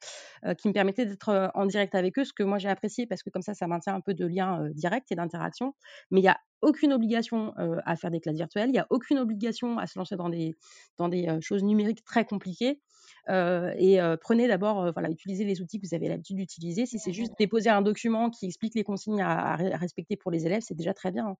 qui 0.58 0.68
me 0.68 0.72
permettait 0.72 1.06
d'être 1.06 1.50
en 1.54 1.66
direct 1.66 1.94
avec 1.94 2.18
eux, 2.18 2.24
ce 2.24 2.32
que 2.32 2.42
moi 2.42 2.58
j'ai 2.58 2.68
apprécié 2.68 3.06
parce 3.06 3.22
que 3.22 3.30
comme 3.30 3.42
ça, 3.42 3.54
ça 3.54 3.66
maintient 3.66 3.94
un 3.94 4.00
peu 4.00 4.14
de 4.14 4.26
lien 4.26 4.68
direct 4.74 5.10
et 5.12 5.14
d'interaction. 5.14 5.74
Mais 6.10 6.20
il 6.20 6.22
n'y 6.22 6.28
a 6.28 6.38
aucune 6.62 6.92
obligation 6.92 7.52
à 7.84 7.96
faire 7.96 8.10
des 8.10 8.20
classes 8.20 8.36
virtuelles, 8.36 8.68
il 8.68 8.72
n'y 8.72 8.78
a 8.78 8.86
aucune 8.90 9.18
obligation 9.18 9.78
à 9.78 9.86
se 9.86 9.98
lancer 9.98 10.16
dans 10.16 10.28
des, 10.28 10.54
dans 10.98 11.08
des 11.08 11.28
choses 11.40 11.62
numériques 11.62 12.04
très 12.04 12.24
compliquées. 12.24 12.80
et 13.28 13.98
prenez 14.20 14.48
d'abord, 14.48 14.92
voilà, 14.92 15.10
utilisez 15.10 15.44
les 15.44 15.60
outils 15.60 15.80
que 15.80 15.86
vous 15.86 15.94
avez 15.94 16.08
l'habitude 16.08 16.36
d'utiliser. 16.36 16.86
Si 16.86 16.98
c'est 16.98 17.12
juste 17.12 17.32
déposer 17.38 17.70
un 17.70 17.82
document 17.82 18.30
qui 18.30 18.46
explique 18.46 18.74
les 18.74 18.84
consignes 18.84 19.22
à, 19.22 19.56
respecter 19.56 20.16
pour 20.16 20.30
les 20.30 20.46
élèves, 20.46 20.62
c'est 20.62 20.76
déjà 20.76 20.94
très 20.94 21.10
bien. 21.10 21.26
Hein. 21.28 21.36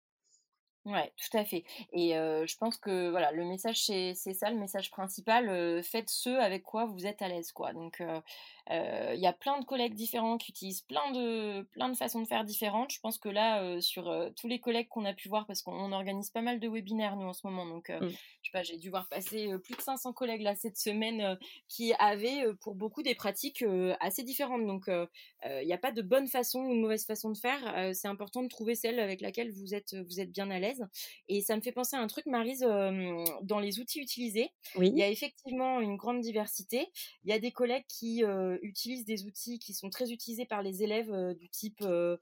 Ouais, 0.87 1.13
tout 1.17 1.37
à 1.37 1.45
fait 1.45 1.65
et 1.93 2.11
je 2.13 2.57
pense 2.59 2.77
que 2.79 3.11
voilà, 3.11 3.33
le 3.33 3.45
message 3.45 3.83
c'est 3.87 4.15
ça 4.15 4.51
le 4.51 4.57
message 4.57 4.93
principal, 4.93 5.83
faites 5.83 6.09
ce 6.09 6.31
avec 6.31 6.63
quoi 6.63 6.85
vous 6.87 7.07
êtes 7.07 7.23
à 7.23 7.29
l'aise 7.29 7.51
quoi. 7.51 7.73
Donc 7.73 8.01
heu, 8.01 8.23
il 8.71 9.21
y 9.21 9.27
a 9.27 9.33
plein 9.33 9.59
de 9.61 9.65
collègues 9.65 9.95
différents 9.95 10.39
qui 10.39 10.51
utilisent 10.51 10.83
plein 10.83 11.11
de 11.13 11.63
plein 11.73 11.89
de 11.89 11.97
façons 11.97 12.21
de 12.23 12.27
faire 12.27 12.45
différentes. 12.45 12.93
Je 12.93 13.01
pense 13.01 13.19
que 13.19 13.29
là, 13.29 13.63
heu, 13.65 13.81
sur, 13.81 14.09
heu, 14.11 14.33
tous 14.37 14.49
les 14.49 14.61
collègues 14.61 14.89
qu'on 14.89 15.05
a 15.05 15.15
pu 15.15 15.29
voir 15.29 15.47
parce 15.47 15.63
qu'on 15.63 15.93
organise 15.93 16.31
pas 16.31 16.43
mal 16.43 16.61
de 16.61 16.69
webinaires 16.69 17.17
nous 17.17 17.27
en 17.27 17.33
ce 17.33 17.47
moment 17.47 17.67
donc 17.67 17.91
Mmh. 18.01 18.17
je 18.43 18.51
sais 18.51 18.53
pas, 18.53 18.63
j'ai 18.63 18.77
dû 18.79 18.91
voir 18.91 19.09
passer, 19.09 19.49
plus 19.63 19.77
de 19.77 19.81
500 19.83 20.13
collègues 20.13 20.43
là 20.43 20.55
cette 20.55 20.77
semaine, 20.79 21.39
qui 21.69 21.93
avaient, 21.99 22.45
pour 22.61 22.75
beaucoup 22.75 23.03
des 23.03 23.15
pratiques, 23.15 23.65
assez 24.01 24.23
différentes 24.23 24.67
donc 24.67 24.87
il 24.89 25.67
y 25.69 25.73
a 25.73 25.79
pas 25.79 25.93
de 25.93 26.03
bonne 26.03 26.27
façon 26.29 26.61
ou 26.61 26.75
de 26.75 26.81
mauvaise 26.81 27.05
façon 27.07 27.31
de 27.31 27.37
faire, 27.39 27.95
c'est 27.95 28.09
important 28.09 28.43
de 28.43 28.49
trouver 28.49 28.75
celle 28.75 28.99
avec 29.01 29.21
laquelle 29.21 29.51
vous 29.53 29.75
êtes, 29.75 29.95
vous 29.95 30.21
êtes 30.21 30.31
bien 30.33 30.51
à 30.51 30.59
l'aise 30.59 30.85
et 31.29 31.41
ça 31.43 31.57
me 31.57 31.61
fait 31.61 31.73
penser 31.73 31.97
à 31.97 32.01
un 32.01 32.07
truc, 32.07 32.27
Maryse, 32.27 32.63
euh, 32.63 33.25
dans 33.43 33.59
les 33.59 33.79
outils 33.81 34.01
utilisés, 34.01 34.51
il 34.95 34.99
y 35.01 35.03
a 35.03 35.09
effectivement 35.11 35.81
une 35.81 35.97
grande 35.97 36.21
diversité. 36.21 36.89
Il 37.25 37.31
y 37.31 37.33
a 37.33 37.39
des 37.39 37.53
collègues 37.53 37.85
qui 37.89 38.25
euh, 38.25 38.56
utilisent 38.63 39.05
des 39.05 39.25
outils 39.25 39.59
qui 39.59 39.75
sont 39.75 39.91
très 39.91 40.13
utilisés 40.13 40.47
par 40.47 40.63
les 40.63 40.83
élèves 40.83 41.13
euh, 41.13 41.35
du 41.35 41.49
type 41.49 41.81
euh, 41.83 42.17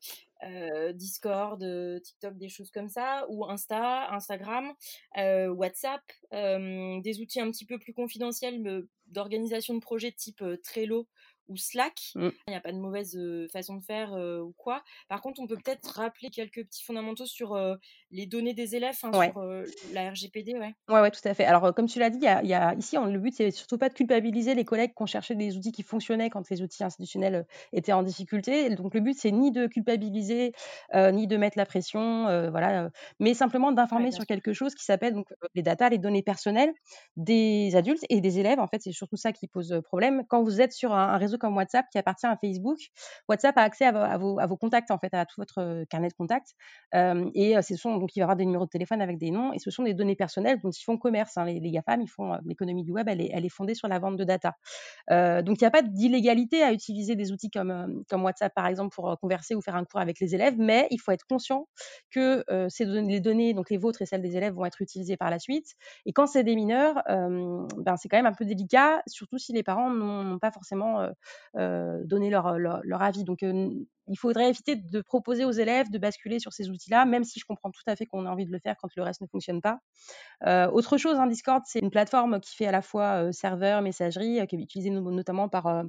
euh, 0.44 0.92
Discord, 0.92 1.62
euh, 1.62 2.00
TikTok, 2.00 2.36
des 2.36 2.48
choses 2.48 2.70
comme 2.70 2.88
ça, 2.88 3.26
ou 3.28 3.46
Insta, 3.46 4.12
Instagram, 4.12 4.72
euh, 5.16 5.48
WhatsApp, 5.48 6.02
euh, 6.32 7.00
des 7.00 7.20
outils 7.20 7.40
un 7.40 7.50
petit 7.50 7.64
peu 7.66 7.78
plus 7.78 7.94
confidentiels 7.94 8.66
euh, 8.66 8.88
d'organisation 9.06 9.74
de 9.74 9.80
projets 9.80 10.12
type 10.12 10.42
euh, 10.42 10.56
Trello 10.62 11.08
ou 11.48 11.56
Slack. 11.56 12.12
Mmh. 12.14 12.28
Il 12.46 12.50
n'y 12.50 12.56
a 12.56 12.60
pas 12.60 12.72
de 12.72 12.78
mauvaise 12.78 13.16
euh, 13.16 13.48
façon 13.48 13.76
de 13.76 13.82
faire 13.84 14.14
euh, 14.14 14.40
ou 14.40 14.52
quoi. 14.56 14.82
Par 15.08 15.20
contre, 15.20 15.40
on 15.40 15.46
peut 15.46 15.56
peut-être 15.56 15.86
rappeler 15.88 16.30
quelques 16.30 16.64
petits 16.64 16.84
fondamentaux 16.84 17.26
sur 17.26 17.54
euh, 17.54 17.76
les 18.10 18.26
données 18.26 18.54
des 18.54 18.76
élèves, 18.76 18.96
hein, 19.02 19.10
Ouais. 19.14 19.30
sur 19.30 19.40
la 19.92 20.10
RGPD, 20.10 20.54
ouais. 20.54 20.74
Ouais, 20.88 21.00
ouais, 21.00 21.10
tout 21.10 21.20
à 21.24 21.34
fait. 21.34 21.44
Alors, 21.44 21.74
comme 21.74 21.86
tu 21.86 21.98
l'as 21.98 22.10
dit, 22.10 22.18
y 22.18 22.26
a 22.26 22.42
y 22.42 22.54
a 22.54 22.74
ici, 22.74 22.98
on 22.98 23.06
le 23.06 23.18
but, 23.18 23.34
c'est 23.34 23.50
surtout 23.50 23.78
pas 23.78 23.88
de 23.88 23.94
culpabiliser 23.94 24.54
les 24.54 24.64
collègues 24.64 24.92
qui 24.96 25.02
ont 25.02 25.06
cherché 25.06 25.34
des 25.34 25.56
outils 25.56 25.72
qui 25.72 25.82
fonctionnaient 25.82 26.30
quand 26.30 26.48
les 26.50 26.62
outils 26.62 26.84
institutionnels, 26.84 27.46
étaient 27.72 27.92
en 27.92 28.02
difficulté. 28.02 28.70
Donc 28.70 28.94
le 28.94 29.00
but, 29.00 29.14
c'est 29.18 29.30
ni 29.32 29.50
de 29.52 29.66
culpabiliser, 29.66 30.52
ni 30.94 31.26
de 31.26 31.36
mettre 31.36 31.58
la 31.58 31.66
pression, 31.66 32.24
voilà, 32.50 32.90
mais 33.20 33.34
simplement 33.34 33.72
d'informer 33.72 34.10
sur 34.12 34.26
quelque 34.26 34.52
chose 34.52 34.74
qui 34.74 34.84
s'appelle 34.84 35.14
donc, 35.14 35.26
les 35.54 35.62
data, 35.62 35.88
les 35.88 35.98
données 35.98 36.22
personnelles 36.22 36.72
des 37.16 37.74
adultes 37.76 38.04
et 38.08 38.20
des 38.20 38.38
élèves. 38.38 38.60
En 38.60 38.66
fait, 38.66 38.82
c'est 38.82 38.92
surtout 38.92 39.16
ça 39.16 39.32
qui 39.32 39.46
pose, 39.48 39.80
problème. 39.84 40.24
Quand 40.28 40.42
vous 40.42 40.60
êtes 40.60 40.72
sur 40.72 40.92
un 40.92 41.04
un 41.14 41.18
réseau 41.18 41.33
comme 41.38 41.56
WhatsApp 41.56 41.86
qui 41.92 41.98
appartient 41.98 42.26
à 42.26 42.36
Facebook, 42.36 42.78
WhatsApp 43.28 43.56
a 43.58 43.62
accès 43.62 43.86
à 43.86 44.18
vo 44.18 44.38
à 44.40 44.46
vos 44.46 44.56
contacts, 44.56 44.90
en 44.90 44.98
fait, 44.98 45.12
à 45.14 45.26
tout 45.26 45.36
votre, 45.40 45.60
heu, 45.60 45.84
carnet 45.90 46.08
de 46.08 46.14
contacts, 46.14 46.54
hem 46.92 47.30
et 47.34 47.56
heu, 47.56 47.62
ce 47.62 47.76
sont 47.76 47.96
donc 47.98 48.14
il 48.16 48.20
va 48.20 48.22
y 48.22 48.24
avoir 48.24 48.36
des 48.36 48.46
numéros 48.46 48.64
de 48.66 48.70
téléphone 48.70 49.00
avec 49.02 49.18
des 49.18 49.30
noms. 49.30 49.52
Et 49.52 49.58
ce 49.58 49.70
sont 49.70 49.82
des 49.84 49.94
données 49.94 50.16
personnelles 50.16 50.58
dont 50.62 50.70
ils 50.70 50.82
font 50.84 50.98
commerce, 50.98 51.36
hein. 51.36 51.44
Les 51.46 51.70
GAFAM, 51.70 52.00
ils 52.02 52.08
font, 52.08 52.38
l'économie 52.46 52.84
du 52.84 52.92
web, 52.92 53.08
elle 53.08 53.20
est 53.22 53.48
fondée 53.48 53.74
sur 53.74 53.88
la 53.88 53.98
vente 53.98 54.16
de 54.16 54.24
data. 54.24 54.54
Donc 55.10 55.58
il 55.60 55.62
y 55.62 55.66
a 55.66 55.70
pas 55.70 55.82
d'illégalité 55.82 56.62
à 56.62 56.72
utiliser 56.72 57.16
des 57.16 57.32
outils 57.32 57.50
comme, 57.50 58.04
WhatsApp, 58.12 58.54
par 58.54 58.66
exemple, 58.66 58.94
pour, 58.94 59.16
converser 59.20 59.54
ou 59.54 59.62
faire 59.62 59.76
un 59.76 59.84
cours 59.84 60.00
avec 60.00 60.20
les 60.20 60.34
élèves, 60.34 60.56
mais 60.58 60.86
il 60.90 60.98
faut 61.00 61.12
être 61.12 61.24
conscient 61.26 61.68
que, 62.10 62.44
ces 62.68 62.86
don 62.86 63.02
les 63.06 63.20
données, 63.20 63.54
donc 63.54 63.70
les 63.70 63.76
vôtres 63.78 64.02
et 64.02 64.06
celles 64.06 64.22
des 64.22 64.36
élèves, 64.36 64.54
vont 64.54 64.64
être 64.66 64.80
utilisées 64.82 65.16
par 65.16 65.30
la 65.30 65.38
suite. 65.38 65.66
Et 66.06 66.12
quand 66.12 66.26
c'est 66.26 66.44
des 66.44 66.56
mineurs, 66.56 67.02
ben, 67.08 67.96
c'est 67.96 68.08
quand 68.08 68.16
même 68.18 68.26
un 68.26 68.32
peu 68.34 68.44
délicat, 68.44 69.02
surtout 69.06 69.38
si 69.38 69.52
les 69.52 69.62
parents 69.62 69.90
n'ont 69.90 70.38
pas 70.38 70.50
forcément, 70.52 71.08
heu, 71.56 72.02
donné 72.04 72.30
leur, 72.30 72.46
avis. 73.02 73.24
Donc, 73.24 73.42
heu, 73.42 73.70
il 74.06 74.18
faudrait 74.18 74.50
éviter 74.50 74.76
de 74.76 75.00
proposer 75.00 75.44
aux 75.44 75.50
élèves 75.52 75.90
de 75.90 75.98
basculer 75.98 76.38
sur 76.38 76.52
ces 76.52 76.68
outils-là, 76.70 77.06
même 77.06 77.24
si 77.24 77.40
je 77.40 77.44
comprends 77.46 77.70
tout 77.70 77.82
à 77.86 77.96
fait 77.96 78.06
qu'on 78.06 78.26
a 78.26 78.30
envie 78.30 78.44
de 78.46 78.52
le 78.52 78.58
faire 78.58 78.76
quand 78.80 78.88
le 78.96 79.02
reste 79.02 79.22
ne 79.22 79.26
fonctionne 79.26 79.62
pas. 79.62 79.78
Euh, 80.46 80.68
autre 80.70 80.96
chose, 80.98 81.16
hein, 81.18 81.26
Discord, 81.26 81.62
c'est 81.66 81.80
une 81.80 81.90
plateforme 81.90 82.40
qui 82.40 82.54
fait 82.56 82.66
à 82.66 82.72
la 82.72 82.82
fois 82.82 83.24
euh, 83.28 83.32
serveur, 83.32 83.82
messagerie, 83.82 84.40
euh, 84.40 84.46
qui 84.46 84.56
est 84.56 84.60
utilisée 84.60 84.90
no- 84.90 85.10
notamment 85.10 85.48
par, 85.48 85.66
euh, 85.66 85.84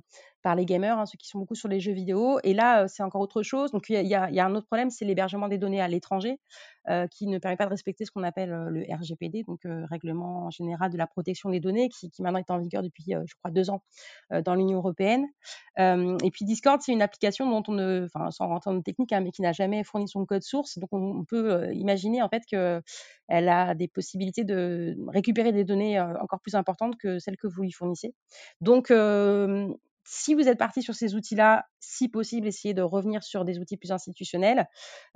par 0.45 0.53
les 0.53 0.67
gamers, 0.67 0.99
hein, 0.99 1.07
ceux 1.07 1.17
qui 1.17 1.27
sont 1.27 1.39
beaucoup 1.39 1.55
sur 1.55 1.67
les 1.67 1.79
jeux 1.79 1.91
vidéo. 1.91 2.37
Et 2.43 2.53
là, 2.53 2.83
euh, 2.83 2.87
c'est 2.87 3.01
encore 3.01 3.19
autre 3.19 3.41
chose. 3.41 3.71
Donc, 3.71 3.89
il 3.89 4.05
y 4.05 4.13
a, 4.13 4.45
un 4.45 4.53
autre 4.53 4.67
problème, 4.67 4.91
c'est 4.91 5.03
l'hébergement 5.03 5.47
des 5.47 5.57
données 5.57 5.81
à 5.81 5.87
l'étranger, 5.87 6.39
euh, 6.87 7.07
qui 7.07 7.25
ne 7.25 7.39
permet 7.39 7.57
pas 7.57 7.65
de 7.65 7.71
respecter 7.71 8.05
ce 8.05 8.11
qu'on 8.11 8.21
appelle 8.21 8.53
euh, 8.53 8.69
le 8.69 8.83
RGPD, 8.83 9.43
donc 9.47 9.61
Règlement 9.65 10.51
général 10.51 10.91
de 10.91 10.99
la 10.99 11.07
protection 11.07 11.49
des 11.49 11.59
données, 11.59 11.89
qui, 11.89 12.11
maintenant 12.19 12.37
est 12.37 12.51
en 12.51 12.59
vigueur 12.59 12.83
depuis, 12.83 13.05
je 13.07 13.33
crois, 13.39 13.49
deux 13.49 13.71
ans 13.71 13.81
dans 14.29 14.53
l'Union 14.53 14.77
européenne. 14.77 15.25
Et 15.79 16.31
puis 16.31 16.45
Discord, 16.45 16.79
c'est 16.79 16.93
une 16.93 17.01
application 17.01 17.49
dont 17.49 17.63
on 17.67 17.73
ne, 17.73 18.05
enfin, 18.05 18.29
sans 18.29 18.47
rentrer 18.47 18.71
dans 18.71 18.81
technique, 18.81 19.13
hein, 19.13 19.21
mais 19.21 19.31
qui 19.31 19.41
n'a 19.41 19.51
jamais 19.51 19.83
fourni 19.83 20.07
son 20.07 20.27
code 20.27 20.43
source. 20.43 20.77
Donc, 20.77 20.89
on, 20.91 21.21
on 21.21 21.25
peut 21.25 21.73
imaginer 21.73 22.21
en 22.21 22.29
fait 22.29 22.43
que 22.51 22.83
elle 23.27 23.49
a 23.49 23.73
des 23.73 23.87
possibilités 23.87 24.43
de 24.43 24.95
récupérer 25.07 25.51
des 25.51 25.63
données 25.63 25.99
encore 25.99 26.39
plus 26.39 26.53
importantes 26.53 26.97
que 26.97 27.17
celles 27.17 27.37
que 27.37 27.47
vous 27.47 27.63
lui 27.63 27.71
fournissez. 27.71 28.13
Donc, 28.61 28.91
si 30.05 30.33
vous 30.35 30.47
êtes 30.47 30.57
parti 30.57 30.81
sur 30.81 30.95
ces 30.95 31.15
outils-là, 31.15 31.65
si 31.79 32.07
possible, 32.07 32.47
essayez 32.47 32.73
de 32.73 32.81
revenir 32.81 33.23
sur 33.23 33.43
des 33.43 33.59
outils 33.59 33.77
plus 33.77 33.91
institutionnels. 33.91 34.67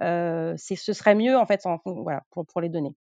Euh, 0.02 0.56
ce 0.58 0.94
serait 0.94 1.16
mieux 1.16 1.38
en 1.38 1.46
fait 1.46 1.64
pour, 1.84 2.46
pour 2.48 2.62
les 2.62 2.70
données. 2.70 2.96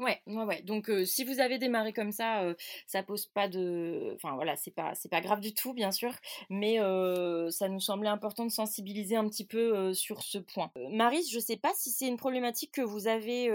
Ouais, 0.00 0.20
ouais, 0.28 0.44
ouais. 0.44 0.62
Donc, 0.62 0.90
euh, 0.90 1.04
si 1.04 1.24
vous 1.24 1.40
avez 1.40 1.58
démarré 1.58 1.92
comme 1.92 2.12
ça, 2.12 2.42
euh, 2.42 2.54
ça 2.86 3.02
pose 3.02 3.26
pas 3.26 3.48
de, 3.48 4.12
enfin 4.14 4.34
voilà, 4.36 4.54
c'est 4.54 4.70
pas, 4.70 4.94
c'est 4.94 5.08
pas 5.08 5.20
grave 5.20 5.40
du 5.40 5.54
tout, 5.54 5.74
bien 5.74 5.90
sûr, 5.90 6.12
mais 6.50 6.78
euh, 6.80 7.50
ça 7.50 7.68
nous 7.68 7.80
semblait 7.80 8.08
important 8.08 8.44
de 8.44 8.50
sensibiliser 8.52 9.16
un 9.16 9.28
petit 9.28 9.44
peu 9.44 9.92
sur 9.94 10.22
ce 10.22 10.38
point. 10.38 10.70
Maris, 10.90 11.28
je 11.32 11.40
sais 11.40 11.56
pas 11.56 11.72
si 11.74 11.90
c'est 11.90 12.06
une 12.06 12.16
problématique 12.16 12.70
que 12.72 12.80
vous 12.82 13.08
avez 13.08 13.50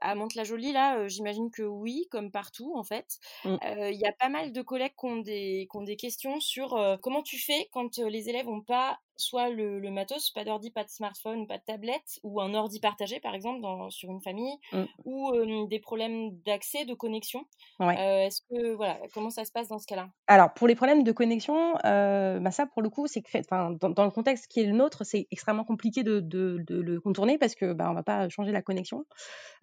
à 0.00 0.14
Mantes-la-Jolie 0.14 0.72
là. 0.72 1.08
J'imagine 1.08 1.50
que 1.50 1.62
oui, 1.62 2.06
comme 2.10 2.30
partout 2.30 2.72
en 2.76 2.84
fait. 2.84 3.18
Mm. 3.44 3.56
Euh, 3.64 3.90
Il 3.90 3.98
y 3.98 4.06
a 4.06 4.12
pas 4.12 4.28
mal 4.28 4.52
de 4.52 4.62
collègues 4.62 4.94
qui 4.98 5.06
ont 5.06 5.16
des, 5.16 5.66
qui 5.70 5.76
ont 5.76 5.82
des 5.82 5.96
questions 5.96 6.38
sur 6.40 6.98
comment 7.02 7.22
tu 7.22 7.38
fais 7.38 7.68
quand 7.72 7.98
les 7.98 8.28
élèves 8.28 8.48
ont 8.48 8.60
pas 8.62 9.00
soit 9.16 9.50
le, 9.50 9.78
le, 9.78 9.90
matos, 9.90 10.30
pas 10.30 10.44
d'ordi, 10.44 10.70
pas 10.70 10.84
de 10.84 10.88
smartphone, 10.88 11.46
pas 11.46 11.58
de 11.58 11.62
tablette, 11.64 12.20
ou 12.22 12.40
un 12.40 12.54
ordi 12.54 12.80
partagé 12.80 13.20
par 13.20 13.34
exemple 13.34 13.60
dans, 13.60 13.90
sur 13.90 14.10
une 14.10 14.20
famille, 14.20 14.54
mm. 14.72 14.84
ou 15.04 15.30
euh, 15.30 15.66
des 15.66 15.78
problèmes 15.78 16.38
d'accès, 16.46 16.84
de 16.84 16.94
connexion. 16.94 17.44
Ouais. 17.78 17.96
Euh, 17.98 18.26
Est-ce 18.26 18.40
que 18.42 18.74
voilà, 18.74 18.98
comment 19.12 19.30
ça 19.30 19.44
se 19.44 19.52
passe 19.52 19.68
dans 19.68 19.78
ce 19.78 19.86
cas-là? 19.86 20.08
Alors 20.26 20.52
pour 20.54 20.66
les 20.66 20.74
problèmes 20.74 21.04
de 21.04 21.12
connexion, 21.12 21.74
euh, 21.84 22.38
bah 22.40 22.50
ça 22.50 22.66
pour 22.66 22.82
le 22.82 22.90
coup, 22.90 23.06
c'est 23.06 23.22
que 23.22 23.28
dans, 23.50 23.90
dans, 23.90 24.04
le 24.04 24.10
contexte 24.10 24.46
qui 24.48 24.60
est 24.60 24.66
le 24.66 24.72
nôtre, 24.72 25.04
c'est 25.04 25.26
extrêmement 25.30 25.64
compliqué 25.64 26.02
de, 26.02 26.20
de, 26.20 26.62
de, 26.66 26.80
le 26.80 27.00
contourner 27.00 27.38
parce 27.38 27.54
que 27.54 27.72
bah, 27.72 27.88
on 27.90 27.94
va 27.94 28.02
pas 28.02 28.28
changer 28.28 28.52
la 28.52 28.62
connexion. 28.62 29.04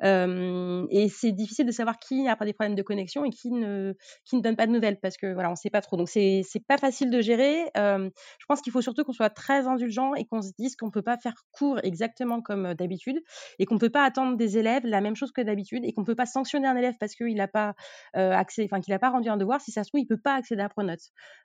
Et 0.01 1.09
c'est 1.09 1.31
difficile 1.31 1.65
de 1.65 1.71
savoir 1.71 1.97
qui 1.99 2.21
n'a 2.23 2.35
pas 2.35 2.45
des 2.45 2.53
problèmes 2.53 2.75
de 2.75 2.83
connexion 2.83 3.25
et 3.25 3.29
qui 3.29 3.51
ne, 3.51 3.93
qui 4.25 4.35
ne 4.35 4.41
donne 4.41 4.55
pas 4.55 4.67
de 4.67 4.71
nouvelles 4.71 4.99
parce 4.99 5.17
que 5.17 5.33
voilà, 5.33 5.51
on 5.51 5.55
sait 5.55 5.69
pas 5.69 5.81
trop. 5.81 5.97
Donc 5.97 6.09
c'est 6.09 6.41
c'est 6.43 6.65
pas 6.65 6.77
facile 6.77 7.09
de 7.09 7.21
gérer. 7.21 7.71
Je 7.75 8.45
pense 8.47 8.61
qu'il 8.61 8.71
faut 8.71 8.81
surtout 8.81 9.03
qu'on 9.03 9.13
soit 9.13 9.29
très 9.29 9.46
indulgent 9.53 10.13
et 10.15 10.25
qu'on 10.25 10.41
se 10.41 10.51
dise 10.57 10.75
qu'on 10.75 10.91
peut 10.91 11.01
pas 11.01 11.17
faire 11.17 11.33
cours 11.51 11.79
exactement 11.83 12.41
comme 12.41 12.73
d'habitude 12.73 13.21
et 13.59 13.65
qu'on 13.65 13.77
peut 13.77 13.89
pas 13.89 14.03
attendre 14.03 14.37
des 14.37 14.57
élèves 14.57 14.85
la 14.85 15.01
même 15.01 15.15
chose 15.15 15.31
que 15.31 15.41
d'habitude 15.41 15.83
et 15.85 15.93
qu'on 15.93 16.03
peut 16.03 16.15
pas 16.15 16.25
sanctionner 16.25 16.67
un 16.67 16.75
élève 16.75 16.95
parce 16.99 17.15
qu'il 17.15 17.35
n'a 17.35 17.47
pas 17.47 17.73
euh, 18.15 18.31
accès, 18.31 18.65
enfin 18.65 18.81
qu'il 18.81 18.93
n'a 18.93 18.99
pas 18.99 19.09
rendu 19.09 19.29
un 19.29 19.37
devoir. 19.37 19.61
Si 19.61 19.71
ça 19.71 19.83
se 19.83 19.89
trouve, 19.89 20.01
il 20.01 20.07
peut 20.07 20.19
pas 20.21 20.35
accéder 20.35 20.61
à 20.61 20.69
Pronote 20.69 20.99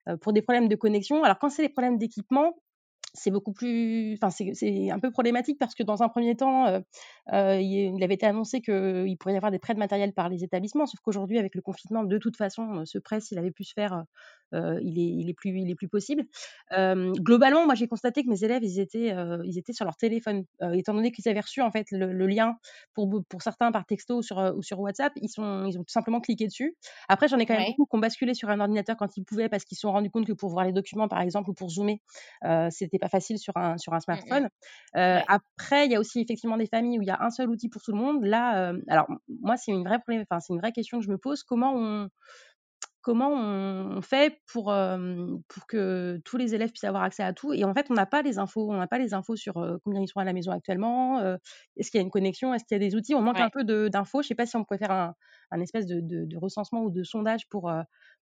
euh, 0.09 0.17
pour 0.17 0.33
des 0.33 0.43
problèmes 0.43 0.69
de 0.69 0.77
connexion. 0.77 1.23
Alors 1.25 1.39
quand 1.39 1.49
c'est 1.49 1.63
des 1.63 1.69
problèmes 1.69 1.99
d'équipement, 1.99 2.55
c'est 3.15 3.31
beaucoup 3.31 3.53
plus, 3.53 4.15
enfin 4.15 4.31
c'est 4.31 4.91
un 4.91 4.99
peu 4.99 5.11
problématique 5.11 5.59
parce 5.59 5.75
que 5.75 5.83
dans 5.83 6.03
un 6.03 6.09
premier 6.09 6.35
temps, 6.35 6.67
euh, 6.67 6.81
euh, 7.33 7.61
il 7.61 8.03
avait 8.03 8.15
été 8.15 8.27
annoncé 8.27 8.61
qu'il 8.61 9.17
pourrait 9.19 9.35
y 9.35 9.37
avoir 9.37 9.53
des 9.53 9.59
prêts 9.59 9.75
de 9.75 9.79
matériel 9.79 10.13
par 10.13 10.29
les 10.29 10.43
établissements, 10.43 10.87
sauf 10.87 11.01
qu'aujourd'hui 11.01 11.39
avec 11.39 11.55
le 11.55 11.63
confinement, 11.63 12.03
de 12.03 12.19
toute 12.19 12.37
façon, 12.37 12.85
ce 12.85 12.99
prêt 12.99 13.21
s'il 13.21 13.39
avait 13.39 13.53
pu 13.53 13.65
se 13.65 13.73
faire, 13.75 14.05
euh, 14.55 14.79
il 14.83 14.99
est 14.99 15.23
il 15.23 15.31
est 15.31 15.35
plus 15.35 15.51
il 15.51 15.71
est 15.71 15.75
plus 15.75 15.89
possible. 15.89 16.25
Euh, 16.73 17.13
globalement, 17.13 17.65
moi 17.65 17.75
j'ai 17.75 17.87
constaté 17.87 18.25
que 18.25 18.29
mes 18.29 18.43
élèves 18.45 18.65
ils 18.65 18.81
étaient 18.81 19.15
ils 19.45 19.59
étaient 19.59 19.73
sur 19.73 19.85
leur 19.85 19.97
téléphone, 19.97 20.45
étant 20.73 20.95
donné 20.95 21.13
qu'ils 21.13 21.29
avaient 21.29 21.41
reçu 21.41 21.61
en 21.63 21.71
fait 21.71 21.87
le, 21.93 22.13
le, 22.13 22.27
lien 22.27 22.57
pour 22.95 23.09
pour 23.29 23.43
certains 23.43 23.71
par 23.71 23.87
texto 23.87 24.19
ou 24.19 24.23
sur 24.23 24.39
ou 24.57 24.63
sur 24.63 24.81
WhatsApp, 24.81 25.13
ils 25.17 25.29
sont 25.29 25.67
ils 25.67 25.79
ont 25.79 25.85
tout 25.85 25.93
simplement 25.93 26.21
cliqué 26.21 26.47
dessus. 26.47 26.77
Après 27.09 27.29
j'en 27.29 27.39
ai 27.39 27.47
quand 27.47 27.55
même 27.55 27.63
ouais. 27.63 27.75
beaucoup 27.77 27.87
qui 27.87 27.97
ont 27.97 28.01
basculé 28.01 28.35
sur 28.35 28.49
un 28.51 28.59
ordinateur 28.59 28.97
quand 28.97 29.17
ils 29.17 29.25
pouvaient 29.25 29.49
parce 29.49 29.65
qu'ils 29.65 29.77
se 29.77 29.83
sont 29.83 29.93
rendus 29.93 30.11
compte 30.11 30.27
que 30.27 30.33
pour 30.33 30.51
voir 30.51 30.65
les 30.65 30.73
documents 30.73 31.09
par 31.09 31.21
exemple 31.21 31.51
ou 31.51 31.55
pour 31.55 31.71
zoomer, 31.71 32.01
c'était 32.71 32.99
pas 32.99 33.09
facile 33.09 33.39
sur 33.39 33.57
un, 33.57 33.79
sur 33.79 33.93
un 33.95 34.01
smartphone. 34.01 34.49
Mmh, 34.95 34.99
ouais. 34.99 35.23
Après, 35.29 35.87
il 35.87 35.93
y 35.93 35.95
a 35.95 36.01
aussi 36.01 36.21
effectivement 36.21 36.57
des 36.57 36.67
familles 36.67 36.99
où 36.99 37.03
il 37.03 37.09
y 37.09 37.11
a 37.11 37.12
un 37.21 37.31
seul 37.31 37.49
outil 37.51 37.69
pour 37.69 37.83
tout 37.83 37.93
le 37.93 37.99
monde. 37.99 38.25
Là, 38.25 38.71
euh, 38.73 38.81
alors 38.89 39.07
moi, 39.41 39.57
c'est 39.57 39.73
une 39.73 39.85
vraie 39.85 39.99
enfin, 40.09 40.41
c'est 40.41 40.53
une 40.53 40.61
vraie 40.61 40.73
question 40.73 40.99
que 40.99 41.05
je 41.05 41.11
me 41.11 41.19
pose. 41.19 41.43
Comment 41.43 41.75
on 41.75 42.09
comment 43.01 43.33
on 43.33 44.01
fait 44.01 44.41
pour, 44.53 44.71
euh, 44.71 45.27
pour 45.49 45.67
que 45.67 46.21
tous 46.25 46.37
les 46.37 46.55
élèves 46.55 46.71
puissent 46.71 46.85
avoir 46.85 47.03
accès 47.03 47.25
à 47.25 47.33
tout? 47.33 47.53
Et 47.53 47.65
en 47.65 47.75
fait, 47.75 47.87
on 47.91 47.95
n'a 47.95 48.07
pas 48.07 48.23
les 48.23 48.39
infos. 48.39 48.71
On 48.71 48.77
n'a 48.77 48.87
pas 48.87 48.99
les 48.99 49.13
infos 49.13 49.35
sur 49.35 49.57
euh, 49.59 49.79
combien 49.85 50.01
ils 50.01 50.09
sont 50.09 50.21
à 50.21 50.25
la 50.25 50.33
maison 50.33 50.53
actuellement. 50.53 51.21
Est-ce 51.77 51.91
qu'il 51.91 51.99
y 51.99 52.03
a 52.03 52.05
une 52.05 52.11
connexion? 52.13 52.55
Est-ce 52.55 52.65
qu'il 52.65 52.77
y 52.77 52.81
a 52.85 52.89
des 52.89 52.95
outils? 52.95 53.15
On 53.15 53.23
manque 53.23 53.37
ouais. 53.37 53.43
un 53.43 53.51
peu 53.51 53.65
d'infos. 53.65 54.23
Je 54.23 54.27
ne 54.27 54.29
sais 54.29 54.35
pas 54.37 54.47
si 54.47 54.57
on 54.57 54.65
pourrait 54.65 54.79
faire 54.79 54.93
un, 54.93 55.15
un 55.53 55.61
espèce 55.61 55.87
de, 55.87 56.01
de, 56.01 56.37
recensement 56.37 56.83
ou 56.83 56.91
de 56.91 57.05
sondage 57.05 57.49
pour, 57.49 57.71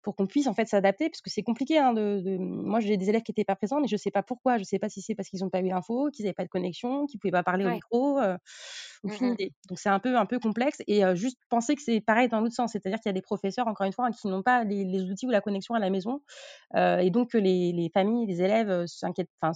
pour 0.02 0.16
qu'on 0.16 0.26
puisse 0.26 0.46
en 0.46 0.54
fait 0.54 0.66
s'adapter, 0.66 1.08
parce 1.10 1.20
que 1.20 1.30
c'est 1.30 1.42
compliqué. 1.42 1.78
Hein, 1.78 1.92
de, 1.92 2.38
Moi, 2.38 2.80
j'ai 2.80 2.96
des 2.96 3.08
élèves 3.08 3.22
qui 3.22 3.32
n'étaient 3.32 3.44
pas 3.44 3.56
présents, 3.56 3.80
mais 3.80 3.88
je 3.88 3.94
ne 3.94 3.98
sais 3.98 4.10
pas 4.10 4.22
pourquoi. 4.22 4.56
Je 4.56 4.62
ne 4.62 4.64
sais 4.64 4.78
pas 4.78 4.88
si 4.88 5.02
c'est 5.02 5.14
parce 5.14 5.28
qu'ils 5.28 5.40
n'ont 5.40 5.50
pas 5.50 5.60
eu 5.60 5.68
l'info, 5.68 6.10
qu'ils 6.10 6.24
n'avaient 6.24 6.34
pas 6.34 6.44
de 6.44 6.48
connexion, 6.48 7.06
qu'ils 7.06 7.18
ne 7.18 7.20
pouvaient 7.20 7.32
pas 7.32 7.42
parler 7.42 7.66
au 7.66 7.70
micro. 7.70 8.18
aucune 9.04 9.30
mmh 9.30 9.32
idée. 9.34 9.52
Donc 9.68 9.78
c'est 9.78 9.88
un 9.88 9.98
peu, 9.98 10.16
un 10.16 10.26
peu 10.26 10.38
complexe. 10.38 10.78
Et 10.86 11.02
juste 11.14 11.38
penser 11.48 11.74
que 11.74 11.82
c'est 11.82 12.00
pareil 12.00 12.28
dans 12.28 12.40
l'autre 12.40 12.54
sens, 12.54 12.72
c'est-à-dire 12.72 12.98
qu'il 13.00 13.10
y 13.10 13.14
a 13.14 13.14
des 13.14 13.22
professeurs, 13.22 13.66
encore 13.66 13.86
une 13.86 13.92
fois, 13.92 14.06
hein, 14.06 14.12
qui 14.12 14.28
n'ont 14.28 14.42
pas 14.42 14.64
les, 14.64 15.02
outils 15.10 15.26
ou 15.26 15.30
la 15.30 15.40
connexion 15.40 15.74
à 15.74 15.78
la 15.78 15.90
maison, 15.90 16.22
et 16.76 17.10
donc 17.10 17.32
que 17.32 17.38
les, 17.38 17.72
les, 17.72 17.90
familles, 17.90 18.26
les 18.26 18.42
élèves 18.42 18.86
s'inquiètent, 18.86 19.30
enfin, 19.40 19.52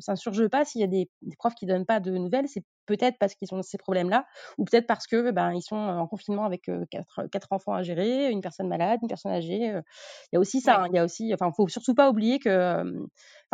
s'insurgent 0.00 0.48
pas 0.48 0.64
s'il 0.64 0.80
y 0.80 0.84
a 0.84 0.88
des, 0.88 1.10
des 1.22 1.36
profs 1.36 1.54
qui 1.54 1.66
donnent 1.66 1.86
pas 1.86 2.00
de 2.00 2.10
nouvelles. 2.12 2.48
C'est 2.48 2.64
peut-être 2.86 3.18
parce 3.18 3.34
qu'ils 3.34 3.52
ont 3.54 3.62
ces 3.62 3.78
problèmes-là, 3.78 4.26
ou 4.58 4.64
peut-être 4.64 4.86
parce 4.86 5.06
que 5.06 5.30
ben, 5.30 5.52
ils 5.52 5.62
sont 5.62 5.76
en 5.76 6.06
confinement 6.06 6.44
avec 6.44 6.68
quatre, 7.14 7.28
quatre, 7.30 7.48
enfants 7.50 7.74
à 7.74 7.82
gérer, 7.82 8.30
une 8.30 8.40
personne 8.40 8.68
malade, 8.68 8.98
une 9.02 9.08
personne 9.08 9.32
âgée. 9.32 9.58
Il 9.58 10.34
y 10.34 10.36
a 10.36 10.40
aussi 10.40 10.60
ça. 10.60 10.82
Hein, 10.82 10.88
il 10.90 10.96
y 10.96 10.98
a 10.98 11.04
aussi, 11.04 11.32
enfin, 11.34 11.50
faut 11.56 11.68
surtout 11.68 11.94
pas 11.94 12.10
oublier 12.10 12.38
que, 12.38 12.82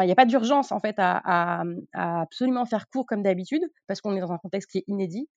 il 0.01 0.07
n'y 0.07 0.13
a 0.13 0.15
pas 0.15 0.27
d'urgence 0.27 0.71
en 0.73 0.81
fait 0.81 0.95
à, 0.99 1.21
à, 1.25 2.21
absolument 2.23 2.65
faire 2.65 2.89
court 2.89 3.07
comme 3.07 3.23
d'habitude, 3.23 3.63
parce 3.87 4.01
qu'on 4.01 4.17
est 4.17 4.21
dans 4.21 4.33
un 4.33 4.39
contexte 4.39 4.71
qui 4.71 4.79
est 4.79 4.85
inédit. 4.87 5.29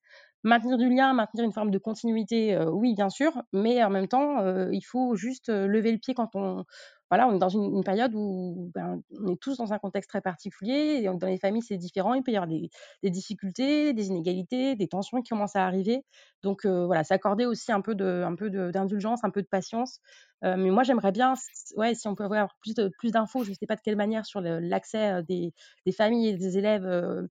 Maintenir 0.43 0.77
du 0.77 0.89
lien, 0.89 1.13
maintenir 1.13 1.45
une 1.45 1.53
forme 1.53 1.69
de 1.69 1.77
continuité, 1.77 2.57
oui, 2.71 2.95
bien 2.95 3.09
sûr, 3.09 3.31
mais 3.53 3.83
en 3.83 3.89
même 3.89 4.07
temps, 4.07 4.39
il 4.71 4.81
faut 4.81 5.15
juste 5.15 5.49
lever 5.49 5.91
le 5.91 5.99
pied 5.99 6.13
quand 6.13 6.35
on, 6.35 6.65
voilà, 7.11 7.27
on 7.27 7.35
est 7.35 7.39
dans 7.39 7.49
une, 7.49 7.83
période 7.83 8.13
où 8.15 8.71
ben, 8.73 9.03
on 9.19 9.33
est 9.33 9.39
tous 9.39 9.57
dans 9.57 9.73
un 9.73 9.79
contexte 9.79 10.09
très 10.09 10.21
particulier. 10.21 11.01
Et 11.03 11.03
dans 11.03 11.27
les 11.27 11.37
familles, 11.37 11.61
c'est 11.61 11.75
différent. 11.75 12.13
Il 12.13 12.23
peut 12.23 12.31
y 12.31 12.37
avoir 12.37 12.47
des, 12.47 12.69
difficultés, 13.09 13.93
des 13.93 14.07
inégalités, 14.07 14.77
des 14.77 14.87
tensions 14.87 15.21
qui 15.21 15.29
commencent 15.29 15.57
à 15.57 15.65
arriver. 15.65 16.05
Donc 16.41 16.65
voilà, 16.65 17.03
s'accorder 17.03 17.45
aussi 17.45 17.73
un 17.73 17.81
peu 17.81 17.95
de, 17.95 18.23
un 18.25 18.35
peu 18.35 18.49
d'indulgence, 18.71 19.25
un 19.25 19.29
peu 19.29 19.41
de 19.41 19.47
patience. 19.47 19.99
mais 20.41 20.71
moi, 20.71 20.83
j'aimerais 20.83 21.11
bien, 21.11 21.33
ouais, 21.75 21.95
si 21.95 22.07
on 22.07 22.15
peut 22.15 22.23
avoir 22.23 22.55
plus 22.61 22.75
plus 22.97 23.11
d'infos, 23.11 23.43
je 23.43 23.49
ne 23.49 23.55
sais 23.55 23.67
pas 23.67 23.75
de 23.75 23.81
quelle 23.81 23.97
manière 23.97 24.25
sur 24.25 24.39
l'accès 24.41 25.21
des, 25.23 25.53
des, 25.85 25.91
familles 25.91 26.29
et 26.29 26.37
des 26.37 26.57
élèves 26.57 26.85
euh, 26.85 27.27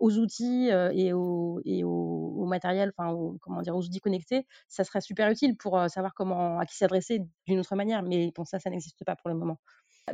aux 0.00 0.18
outils 0.18 0.70
euh, 0.70 0.90
et, 0.92 1.12
au, 1.12 1.60
et 1.64 1.82
matériel, 2.46 2.92
enfin, 2.96 3.16
comment 3.40 3.62
dire, 3.62 3.74
aux 3.74 3.82
outils 3.84 4.00
connectés, 4.00 4.46
ça 4.68 4.84
serait 4.84 5.00
super 5.00 5.30
utile 5.30 5.56
pour 5.56 5.78
euh, 5.78 5.88
savoir 5.88 6.12
comment, 6.14 6.58
à 6.58 6.66
qui 6.66 6.76
s'adresser 6.76 7.22
d'une 7.46 7.60
autre 7.60 7.74
manière. 7.76 8.02
Mais 8.02 8.32
pour 8.32 8.46
ça, 8.46 8.58
ça 8.58 8.70
n'existe 8.70 9.04
pas 9.04 9.16
pour 9.16 9.30
le 9.30 9.36
moment. 9.36 9.58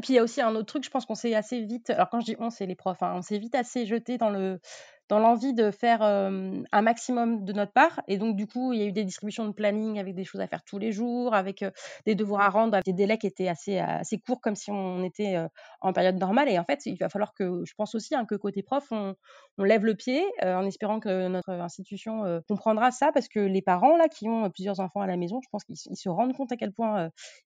Puis 0.02 0.12
il 0.12 0.16
y 0.16 0.18
a 0.18 0.22
aussi 0.22 0.42
un 0.42 0.54
autre 0.54 0.66
truc, 0.66 0.84
je 0.84 0.90
pense 0.90 1.06
qu'on 1.06 1.14
s'est 1.14 1.34
assez 1.34 1.64
vite, 1.64 1.88
alors 1.90 2.10
quand 2.10 2.20
je 2.20 2.26
dis 2.26 2.36
on, 2.38 2.50
c'est 2.50 2.66
les 2.66 2.74
profs, 2.74 3.02
hein, 3.02 3.14
on 3.16 3.22
s'est 3.22 3.38
vite 3.38 3.54
assez 3.54 3.86
jeté 3.86 4.18
dans 4.18 4.28
le, 4.28 4.60
dans 5.08 5.18
l'envie 5.18 5.54
de 5.54 5.70
faire 5.70 6.02
un 6.02 6.82
maximum 6.82 7.44
de 7.44 7.52
notre 7.52 7.72
part. 7.72 8.00
Et 8.08 8.18
donc, 8.18 8.36
du 8.36 8.46
coup, 8.46 8.72
il 8.72 8.80
y 8.80 8.82
a 8.82 8.86
eu 8.86 8.92
des 8.92 9.04
distributions 9.04 9.46
de 9.46 9.52
planning 9.52 9.98
avec 9.98 10.14
des 10.14 10.24
choses 10.24 10.40
à 10.40 10.46
faire 10.46 10.62
tous 10.64 10.78
les 10.78 10.92
jours, 10.92 11.34
avec 11.34 11.64
des 12.06 12.14
devoirs 12.14 12.42
à 12.42 12.48
rendre, 12.50 12.74
avec 12.74 12.84
des 12.84 12.92
délais 12.92 13.18
qui 13.18 13.26
étaient 13.26 13.48
assez, 13.48 13.78
assez 13.78 14.18
courts, 14.18 14.40
comme 14.40 14.56
si 14.56 14.70
on 14.70 15.02
était 15.02 15.36
en 15.80 15.92
période 15.92 16.18
normale. 16.18 16.48
Et 16.48 16.58
en 16.58 16.64
fait, 16.64 16.86
il 16.86 16.96
va 16.96 17.08
falloir 17.08 17.34
que, 17.34 17.62
je 17.64 17.74
pense 17.74 17.94
aussi, 17.94 18.14
hein, 18.14 18.24
que 18.24 18.34
côté 18.34 18.62
prof, 18.62 18.86
on, 18.90 19.14
on 19.56 19.64
lève 19.64 19.84
le 19.84 19.94
pied 19.94 20.24
en 20.42 20.64
espérant 20.66 21.00
que 21.00 21.28
notre 21.28 21.50
institution 21.50 22.42
comprendra 22.48 22.90
ça, 22.90 23.10
parce 23.12 23.28
que 23.28 23.40
les 23.40 23.62
parents, 23.62 23.96
là, 23.96 24.08
qui 24.08 24.28
ont 24.28 24.50
plusieurs 24.50 24.80
enfants 24.80 25.00
à 25.00 25.06
la 25.06 25.16
maison, 25.16 25.40
je 25.42 25.48
pense 25.50 25.64
qu'ils 25.64 25.76
se 25.76 26.08
rendent 26.08 26.34
compte 26.34 26.52
à 26.52 26.56
quel 26.56 26.72
point 26.72 27.10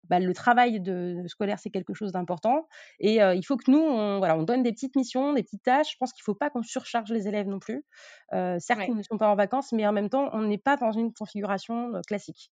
bah, 0.08 0.18
le 0.20 0.32
travail 0.34 0.80
de, 0.80 1.22
scolaire, 1.26 1.58
c'est 1.58 1.70
quelque 1.70 1.94
chose 1.94 2.12
d'important. 2.12 2.66
Et 3.00 3.16
il 3.16 3.42
faut 3.42 3.56
que 3.56 3.70
nous, 3.70 3.80
on, 3.80 4.18
voilà, 4.18 4.36
on 4.36 4.42
donne 4.42 4.62
des 4.62 4.72
petites 4.72 4.96
missions, 4.96 5.32
des 5.32 5.42
petites 5.42 5.62
tâches. 5.62 5.92
Je 5.92 5.96
pense 5.98 6.12
qu'il 6.12 6.22
ne 6.22 6.32
faut 6.32 6.38
pas 6.38 6.50
qu'on 6.50 6.62
surcharge 6.62 7.10
les 7.10 7.28
élèves 7.28 7.48
non 7.48 7.58
plus. 7.58 7.84
certes, 8.32 8.82
ils 8.88 8.96
ne 8.96 9.02
sont 9.02 9.18
pas 9.18 9.28
en 9.28 9.36
vacances, 9.36 9.72
mais 9.72 9.86
en 9.86 9.92
même 9.92 10.08
temps, 10.08 10.30
on 10.32 10.42
n'est 10.42 10.58
pas 10.58 10.76
dans 10.76 10.92
une 10.92 11.12
configuration 11.12 11.92
classique. 12.06 12.50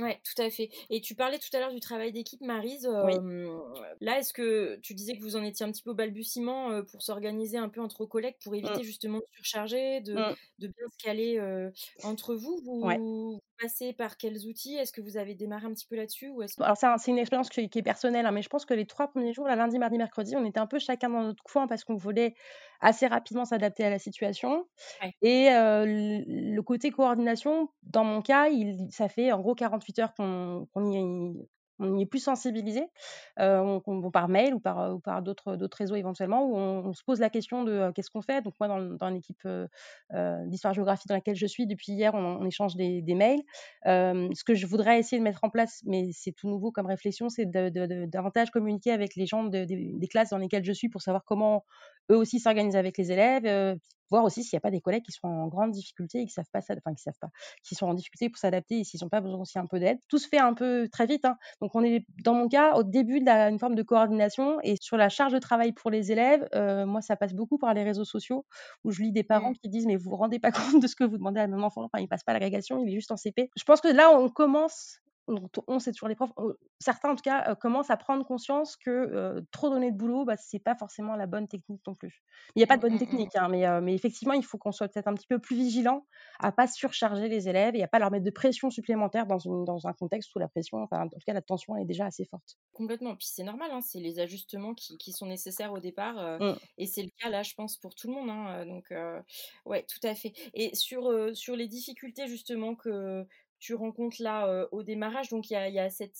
Oui, 0.00 0.12
tout 0.22 0.42
à 0.42 0.50
fait. 0.50 0.70
Et 0.90 1.00
tu 1.00 1.14
parlais 1.14 1.38
tout 1.38 1.54
à 1.56 1.60
l'heure 1.60 1.72
du 1.72 1.80
travail 1.80 2.12
d'équipe, 2.12 2.40
Marise. 2.40 2.88
Là, 4.00 4.18
est-ce 4.18 4.32
que 4.32 4.76
tu 4.82 4.94
disais 4.94 5.16
que 5.16 5.22
vous 5.22 5.36
en 5.36 5.42
étiez 5.42 5.66
un 5.66 5.72
petit 5.72 5.82
peu 5.82 5.90
au 5.90 5.94
balbutiement 5.94 6.82
pour 6.84 7.02
s'organiser 7.02 7.58
un 7.58 7.68
peu 7.68 7.80
entre 7.80 8.04
collègues 8.04 8.36
pour 8.42 8.52
mmh. 8.52 8.56
éviter 8.56 8.82
justement 8.82 9.18
de 9.18 9.24
surcharger, 9.32 10.00
de, 10.00 10.14
mmh. 10.14 10.36
de 10.60 10.66
bien 10.68 10.86
se 10.90 11.04
caler 11.04 11.70
entre 12.04 12.34
vous? 12.34 12.60
Vous, 12.64 13.40
passez 13.60 13.92
par 13.92 14.16
quels 14.16 14.46
outils? 14.46 14.76
Est-ce 14.76 14.92
que 14.92 15.00
vous 15.00 15.16
avez 15.16 15.34
démarré 15.34 15.66
un 15.66 15.72
petit 15.72 15.86
peu 15.86 15.96
là-dessus 15.96 16.28
ou 16.28 16.42
Alors, 16.60 16.76
c'est 16.76 17.10
une 17.10 17.18
expérience 17.18 17.48
qui, 17.48 17.60
est 17.60 17.82
personnelle, 17.82 18.26
hein, 18.26 18.30
mais 18.30 18.42
je 18.42 18.48
pense 18.48 18.64
que 18.64 18.74
les 18.74 18.86
trois 18.86 19.08
premiers 19.08 19.32
jours, 19.32 19.46
lundi, 19.46 19.78
mardi, 19.78 19.98
mercredi, 19.98 20.36
on 20.36 20.44
était 20.44 20.60
un 20.60 20.66
peu 20.66 20.78
chacun 20.78 21.10
dans 21.10 21.22
notre 21.22 21.42
coin 21.42 21.66
parce 21.66 21.84
qu'on 21.84 21.96
voulait 21.96 22.34
assez 22.80 23.06
rapidement 23.06 23.44
s'adapter 23.44 23.84
à 23.84 23.90
la 23.90 23.98
situation. 23.98 24.66
Et 25.22 25.48
le 25.50 26.60
côté 26.60 26.90
coordination, 26.90 27.68
dans 27.82 28.04
mon 28.04 28.22
cas, 28.22 28.48
il, 28.48 28.88
ça 28.90 29.08
fait 29.08 29.32
en 29.32 29.40
gros 29.40 29.54
48 29.54 29.98
heures 30.00 30.14
qu'on 30.14 30.68
y 30.90 30.96
est 30.96 31.48
on 31.78 31.96
y 31.96 32.02
est 32.02 32.06
plus 32.06 32.18
sensibilisé, 32.18 32.86
euh, 33.38 33.80
par 34.12 34.28
mail 34.28 34.54
ou 34.54 34.60
par, 34.60 35.22
d'autres, 35.22 35.56
réseaux 35.76 35.94
éventuellement, 35.96 36.44
où 36.44 36.56
on, 36.56 36.92
se 36.92 37.02
pose 37.04 37.20
la 37.20 37.30
question 37.30 37.64
de 37.64 37.90
qu'est-ce 37.94 38.10
qu'on 38.10 38.22
fait? 38.22 38.42
Donc 38.42 38.54
moi, 38.60 38.68
dans, 38.68 38.80
dans 38.80 39.10
l'équipe 39.10 39.46
d'histoire-géographie 40.46 41.08
dans 41.08 41.14
laquelle 41.14 41.36
je 41.36 41.46
suis, 41.46 41.66
depuis 41.66 41.92
hier, 41.92 42.14
on, 42.14 42.44
échange 42.46 42.76
des, 42.76 43.02
des 43.02 43.14
mails. 43.14 43.42
ce 43.84 44.44
que 44.44 44.54
je 44.54 44.66
voudrais 44.66 44.98
essayer 44.98 45.18
de 45.18 45.24
mettre 45.24 45.44
en 45.44 45.50
place, 45.50 45.82
mais 45.84 46.10
c'est 46.12 46.32
tout 46.32 46.48
nouveau 46.48 46.72
comme 46.72 46.86
réflexion, 46.86 47.28
c'est 47.28 47.46
de, 47.46 48.06
davantage 48.06 48.50
communiquer 48.50 48.92
avec 48.92 49.14
les 49.16 49.26
gens 49.26 49.44
des 49.44 50.08
classes 50.10 50.30
dans 50.30 50.38
lesquelles 50.38 50.64
je 50.64 50.72
suis 50.72 50.88
pour 50.88 51.02
savoir 51.02 51.24
comment 51.24 51.64
eux 52.10 52.16
aussi 52.16 52.40
s'organisent 52.40 52.76
avec 52.76 52.96
les 52.98 53.12
élèves, 53.12 53.78
voir 54.10 54.24
aussi 54.24 54.42
s'il 54.42 54.56
n'y 54.56 54.58
a 54.58 54.60
pas 54.60 54.70
des 54.70 54.80
collègues 54.80 55.04
qui 55.04 55.12
sont 55.12 55.28
en 55.28 55.48
grande 55.48 55.70
difficulté 55.70 56.20
et 56.20 56.26
qui 56.26 56.32
savent 56.32 56.50
pas 56.52 56.60
enfin 56.60 56.94
qui 56.94 57.02
savent 57.02 57.18
pas, 57.20 57.30
qui 57.62 57.74
sont 57.74 57.86
en 57.86 57.94
difficulté 57.94 58.28
pour 58.28 58.38
s'adapter 58.38 58.80
et 58.80 58.84
s'ils 58.84 59.00
n'ont 59.02 59.08
pas 59.08 59.20
besoin 59.20 59.40
aussi 59.40 59.58
un 59.58 59.66
peu 59.66 59.78
d'aide. 59.78 59.98
Tout 60.08 60.18
se 60.18 60.28
fait 60.28 60.38
un 60.38 60.54
peu 60.54 60.88
très 60.90 61.06
vite. 61.06 61.24
Hein. 61.24 61.36
Donc 61.60 61.74
on 61.74 61.82
est 61.82 62.04
dans 62.24 62.34
mon 62.34 62.48
cas 62.48 62.74
au 62.74 62.82
début 62.82 63.20
d'une 63.20 63.58
forme 63.58 63.74
de 63.74 63.82
coordination 63.82 64.58
et 64.62 64.76
sur 64.80 64.96
la 64.96 65.08
charge 65.08 65.32
de 65.32 65.38
travail 65.38 65.72
pour 65.72 65.90
les 65.90 66.12
élèves, 66.12 66.46
euh, 66.54 66.86
moi 66.86 67.00
ça 67.00 67.16
passe 67.16 67.34
beaucoup 67.34 67.58
par 67.58 67.74
les 67.74 67.84
réseaux 67.84 68.04
sociaux 68.04 68.44
où 68.84 68.90
je 68.90 69.02
lis 69.02 69.12
des 69.12 69.24
parents 69.24 69.50
mmh. 69.50 69.58
qui 69.62 69.68
disent 69.68 69.86
mais 69.86 69.96
vous 69.96 70.10
vous 70.10 70.16
rendez 70.16 70.38
pas 70.38 70.50
compte 70.52 70.82
de 70.82 70.86
ce 70.86 70.96
que 70.96 71.04
vous 71.04 71.18
demandez 71.18 71.40
à 71.40 71.46
mon 71.46 71.62
enfant, 71.62 71.82
enfin 71.84 71.98
il 72.00 72.08
passe 72.08 72.24
pas 72.24 72.32
l'agrégation, 72.32 72.78
il 72.78 72.88
est 72.88 72.94
juste 72.94 73.12
en 73.12 73.16
CP. 73.16 73.50
Je 73.56 73.64
pense 73.64 73.80
que 73.80 73.88
là 73.88 74.10
on 74.10 74.28
commence 74.28 75.00
on, 75.66 75.78
c'est 75.78 75.92
toujours 75.92 76.08
les 76.08 76.14
profs, 76.14 76.32
certains 76.78 77.10
en 77.10 77.16
tout 77.16 77.22
cas 77.22 77.54
commencent 77.56 77.90
à 77.90 77.96
prendre 77.96 78.24
conscience 78.24 78.76
que 78.76 79.44
trop 79.50 79.70
donner 79.70 79.90
de 79.90 79.96
boulot, 79.96 80.24
bah, 80.24 80.36
c'est 80.36 80.58
pas 80.58 80.74
forcément 80.74 81.16
la 81.16 81.26
bonne 81.26 81.48
technique 81.48 81.82
non 81.86 81.94
plus. 81.94 82.22
Il 82.54 82.58
n'y 82.58 82.64
a 82.64 82.66
pas 82.66 82.76
de 82.76 82.82
bonne 82.82 82.92
mmh, 82.92 82.94
mmh, 82.94 82.96
mmh. 82.96 82.98
technique, 82.98 83.36
hein, 83.36 83.48
mais, 83.48 83.80
mais, 83.80 83.94
effectivement, 83.94 84.34
il 84.34 84.44
faut 84.44 84.58
qu'on 84.58 84.72
soit 84.72 84.88
peut-être 84.88 85.08
un 85.08 85.14
petit 85.14 85.26
peu 85.26 85.38
plus 85.38 85.56
vigilant 85.56 86.06
à 86.38 86.52
pas 86.52 86.66
surcharger 86.66 87.28
les 87.28 87.48
élèves 87.48 87.76
et 87.76 87.82
à 87.82 87.88
pas 87.88 87.98
leur 87.98 88.10
mettre 88.10 88.24
de 88.24 88.30
pression 88.30 88.70
supplémentaire 88.70 89.26
dans, 89.26 89.38
dans 89.64 89.86
un 89.86 89.92
contexte 89.92 90.34
où 90.34 90.38
la 90.38 90.48
pression, 90.48 90.78
enfin, 90.78 91.02
en 91.02 91.08
tout 91.08 91.18
cas, 91.26 91.32
la 91.32 91.42
tension 91.42 91.76
est 91.76 91.84
déjà 91.84 92.06
assez 92.06 92.24
forte. 92.24 92.56
Complètement. 92.72 93.14
Puis 93.16 93.28
c'est 93.30 93.44
normal, 93.44 93.70
hein, 93.72 93.80
c'est 93.80 94.00
les 94.00 94.18
ajustements 94.18 94.74
qui, 94.74 94.98
qui, 94.98 95.12
sont 95.12 95.26
nécessaires 95.26 95.72
au 95.72 95.80
départ, 95.80 96.38
et 96.76 96.86
c'est 96.86 97.02
le 97.02 97.10
cas 97.20 97.28
là, 97.28 97.42
je 97.42 97.54
pense, 97.54 97.76
pour 97.76 97.94
tout 97.94 98.08
le 98.08 98.14
monde. 98.14 98.30
Hein, 98.30 98.66
donc, 98.66 98.92
ouais, 99.66 99.84
tout 99.88 100.06
à 100.06 100.14
fait. 100.14 100.32
Et 100.54 100.74
sur, 100.74 101.12
sur 101.34 101.56
les 101.56 101.68
difficultés 101.68 102.26
justement 102.26 102.74
que 102.74 103.26
tu 103.58 103.74
rencontres 103.74 104.20
là 104.20 104.66
au 104.72 104.82
démarrage. 104.82 105.28
Donc 105.28 105.50
il 105.50 105.54
y 105.54 105.78
a, 105.78 105.90
cette, 105.90 106.16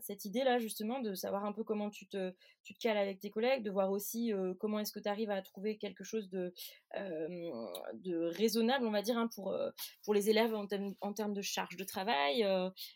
cette 0.00 0.24
idée-là 0.24 0.58
justement 0.58 1.00
de 1.00 1.14
savoir 1.14 1.44
un 1.44 1.52
peu 1.52 1.64
comment 1.64 1.90
tu 1.90 2.06
te, 2.06 2.32
tu 2.62 2.74
te 2.74 2.78
cales 2.78 2.96
avec 2.96 3.20
tes 3.20 3.30
collègues, 3.30 3.62
de 3.62 3.70
voir 3.70 3.90
aussi 3.90 4.32
comment 4.58 4.78
est-ce 4.78 4.92
que 4.92 5.00
tu 5.00 5.08
arrives 5.08 5.30
à 5.30 5.42
trouver 5.42 5.76
quelque 5.76 6.04
chose 6.04 6.28
de, 6.28 6.52
de 6.94 8.36
raisonnable, 8.36 8.86
on 8.86 8.90
va 8.90 9.02
dire, 9.02 9.18
hein, 9.18 9.28
pour, 9.34 9.56
pour 10.04 10.14
les 10.14 10.30
élèves 10.30 10.54
en, 10.54 10.66
en, 11.00 11.12
termes 11.12 11.34
de 11.34 11.42
charge 11.42 11.76
de 11.76 11.84
travail, 11.84 12.46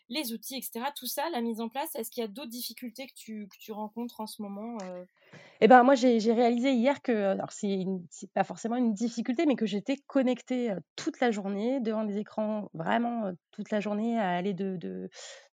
les 0.09 0.33
outils, 0.33 0.57
etc. 0.57 0.85
Tout 0.95 1.07
ça, 1.07 1.29
la 1.29 1.41
mise 1.41 1.61
en 1.61 1.69
place, 1.69 1.95
est-ce 1.95 2.11
qu'il 2.11 2.21
y 2.21 2.25
a 2.25 2.29
d'autres 2.29 2.49
difficultés 2.49 3.07
que 3.07 3.15
tu, 3.15 3.47
que 3.47 3.57
tu 3.57 3.71
rencontres 3.71 4.19
en 4.21 4.27
ce 4.27 4.41
moment 4.41 4.77
eh 5.59 5.67
ben, 5.67 5.83
moi, 5.83 5.95
j'ai 5.95 6.31
réalisé 6.33 6.71
hier 6.71 7.01
que, 7.01 7.11
alors 7.11 7.51
c'est 7.51 7.85
pas 8.33 8.43
forcément 8.43 8.75
une 8.75 8.93
difficulté, 8.93 9.45
mais 9.45 9.55
que 9.55 9.65
j'étais 9.65 9.97
connectée 10.05 10.73
toute 10.95 11.19
la 11.19 11.31
journée 11.31 11.79
devant 11.79 12.03
des 12.03 12.17
écrans, 12.17 12.69
vraiment 12.73 13.31
toute 13.51 13.71
la 13.71 13.76
journée, 13.79 14.19
à 14.19 14.31
aller 14.31 14.53
de, 14.53 14.75
de 14.77 15.09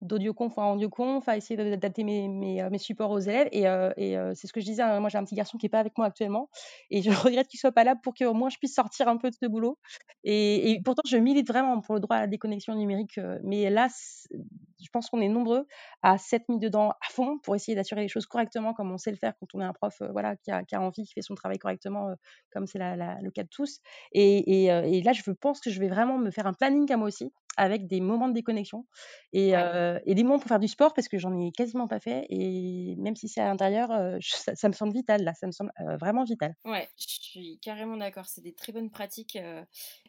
d'audioconf 0.02 0.56
en 0.56 0.74
audioconf, 0.76 1.28
à 1.28 1.36
essayer 1.36 1.56
d'adapter 1.56 2.04
mes, 2.04 2.26
mes, 2.26 2.66
mes, 2.70 2.78
supports 2.78 3.10
aux 3.10 3.18
élèves. 3.18 3.48
Et, 3.52 3.64
et 3.64 4.16
c'est 4.34 4.46
ce 4.46 4.52
que 4.52 4.60
je 4.60 4.64
disais, 4.64 4.82
hein, 4.82 4.98
moi 4.98 5.10
j'ai 5.10 5.18
un 5.18 5.24
petit 5.24 5.34
garçon 5.34 5.58
qui 5.58 5.66
n'est 5.66 5.70
pas 5.70 5.78
avec 5.80 5.98
moi 5.98 6.06
actuellement, 6.06 6.48
et 6.90 7.02
je 7.02 7.10
regrette 7.34 7.48
qu'il 7.48 7.60
soit 7.60 7.72
pas 7.72 7.84
là 7.84 7.96
pour 8.02 8.14
qu'au 8.14 8.32
moins 8.32 8.48
je 8.48 8.56
puisse 8.56 8.74
sortir 8.74 9.08
un 9.08 9.18
peu 9.18 9.28
de 9.30 9.36
ce 9.40 9.46
boulot. 9.46 9.78
Et, 10.24 10.70
et 10.70 10.82
pourtant, 10.82 11.02
je 11.06 11.16
milite 11.18 11.46
vraiment 11.46 11.80
pour 11.82 11.94
le 11.94 12.00
droit 12.00 12.16
à 12.16 12.20
la 12.20 12.26
déconnexion 12.28 12.74
numérique, 12.74 13.20
mais 13.44 13.68
là, 13.68 13.88
je 14.30 14.88
pense 14.92 15.10
qu'on 15.10 15.20
est 15.20 15.28
nombreux 15.28 15.66
à 16.02 16.18
s'être 16.18 16.48
mis 16.48 16.58
dedans 16.58 16.90
à 16.90 17.10
fond 17.10 17.38
pour 17.38 17.54
essayer 17.54 17.74
d'assurer 17.74 18.00
les 18.00 18.08
choses 18.08 18.26
correctement 18.26 18.72
comme 18.72 18.90
on 18.90 18.98
sait 18.98 19.10
le 19.10 19.16
faire 19.16 19.34
quand 19.38 19.46
on 19.54 19.60
est 19.60 19.64
un 19.64 19.72
prof 19.72 20.02
voilà, 20.12 20.36
qui 20.36 20.50
a, 20.50 20.64
qui, 20.64 20.74
a, 20.74 20.80
envie, 20.80 21.04
qui 21.04 21.12
fait 21.12 21.22
son 21.22 21.34
travail 21.34 21.58
correctement, 21.58 22.14
comme 22.52 22.66
c'est 22.66 22.78
le 22.78 23.30
cas 23.30 23.42
de 23.42 23.48
tous. 23.48 23.80
Et, 24.12 24.64
et, 24.66 25.02
là, 25.02 25.12
je 25.12 25.30
pense 25.32 25.60
que 25.60 25.70
je 25.70 25.80
vais 25.80 25.88
vraiment 25.88 26.18
me 26.18 26.30
faire 26.30 26.46
un 26.46 26.54
planning 26.54 26.90
à 26.92 26.96
moi 26.96 27.08
aussi 27.08 27.32
avec 27.56 27.86
des 27.86 28.00
moments 28.00 28.28
de 28.28 28.34
déconnexion 28.34 28.86
et, 29.32 29.50
et, 29.50 30.14
des 30.14 30.22
moments 30.22 30.38
pour 30.38 30.48
faire 30.48 30.60
du 30.60 30.68
sport 30.68 30.94
parce 30.94 31.08
que 31.08 31.18
j'en 31.18 31.36
ai 31.38 31.52
quasiment 31.52 31.88
pas 31.88 32.00
fait. 32.00 32.26
Et 32.30 32.94
même 32.98 33.16
si 33.16 33.28
c'est 33.28 33.40
à 33.40 33.46
l'intérieur, 33.46 33.90
ça, 34.54 34.68
me 34.68 34.72
semble 34.72 34.92
vital 34.92 35.22
là, 35.24 35.34
ça 35.34 35.46
me 35.46 35.52
semble 35.52 35.72
vraiment 36.00 36.24
vital. 36.24 36.54
Ouais, 36.64 36.88
je 36.96 37.06
suis 37.06 37.58
carrément 37.60 37.96
d'accord. 37.96 38.26
C'est 38.26 38.40
des 38.40 38.54
très 38.54 38.72
bonnes 38.72 38.90
pratiques. 38.90 39.38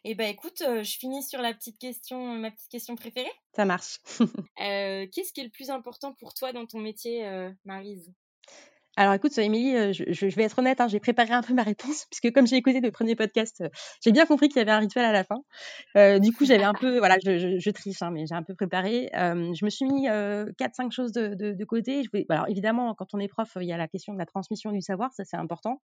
Et 0.04 0.14
bah 0.14 0.26
écoute, 0.28 0.62
je 0.62 0.96
finis 0.98 1.22
sur 1.22 1.42
la 1.42 1.52
petite 1.52 1.78
question, 1.78 2.34
ma 2.34 2.50
petite 2.50 2.70
question 2.70 2.96
préférée. 2.96 3.32
Ça 3.54 3.64
marche. 3.64 3.98
Qu'est-ce 4.56 5.32
qui 5.32 5.40
est 5.40 5.44
le 5.44 5.50
plus 5.50 5.70
important 5.70 6.14
pour 6.14 6.34
toi 6.34 6.52
dans 6.52 6.66
ton 6.66 6.78
métier, 6.78 7.28
Marise 7.64 8.12
alors 8.94 9.14
écoute, 9.14 9.36
Émilie, 9.38 9.74
euh, 9.74 9.92
je, 9.94 10.04
je, 10.12 10.36
vais 10.36 10.42
être 10.42 10.58
honnête, 10.58 10.78
hein, 10.82 10.86
j'ai 10.86 11.00
préparé 11.00 11.32
un 11.32 11.40
peu 11.40 11.54
ma 11.54 11.62
réponse, 11.62 12.04
puisque 12.10 12.30
comme 12.34 12.46
j'ai 12.46 12.56
écouté 12.56 12.80
le 12.80 12.90
premier 12.90 13.16
podcast, 13.16 13.62
euh, 13.62 13.68
j'ai 14.04 14.12
bien 14.12 14.26
compris 14.26 14.48
qu'il 14.48 14.58
y 14.58 14.60
avait 14.60 14.70
un 14.70 14.80
rituel 14.80 15.06
à 15.06 15.12
la 15.12 15.24
fin. 15.24 15.36
Euh, 15.96 16.18
du 16.18 16.32
coup, 16.32 16.44
j'avais 16.44 16.64
un 16.64 16.74
peu, 16.74 16.98
voilà, 16.98 17.16
je, 17.24 17.58
je, 17.58 17.70
triche, 17.70 18.02
hein, 18.02 18.10
mais 18.10 18.26
j'ai 18.26 18.34
un 18.34 18.42
peu 18.42 18.54
préparé. 18.54 19.08
Je 19.14 19.64
me 19.64 19.70
suis 19.70 19.86
mis 19.86 20.06
quatre, 20.58 20.74
cinq 20.74 20.92
choses 20.92 21.12
de, 21.12 21.64
côté. 21.64 22.02
Alors 22.28 22.48
évidemment, 22.48 22.94
quand 22.94 23.14
on 23.14 23.18
est 23.18 23.28
prof, 23.28 23.56
il 23.60 23.66
y 23.66 23.72
a 23.72 23.78
la 23.78 23.88
question 23.88 24.12
de 24.12 24.18
la 24.18 24.26
transmission 24.26 24.72
du 24.72 24.82
savoir, 24.82 25.12
ça 25.14 25.24
c'est 25.24 25.36
important. 25.36 25.80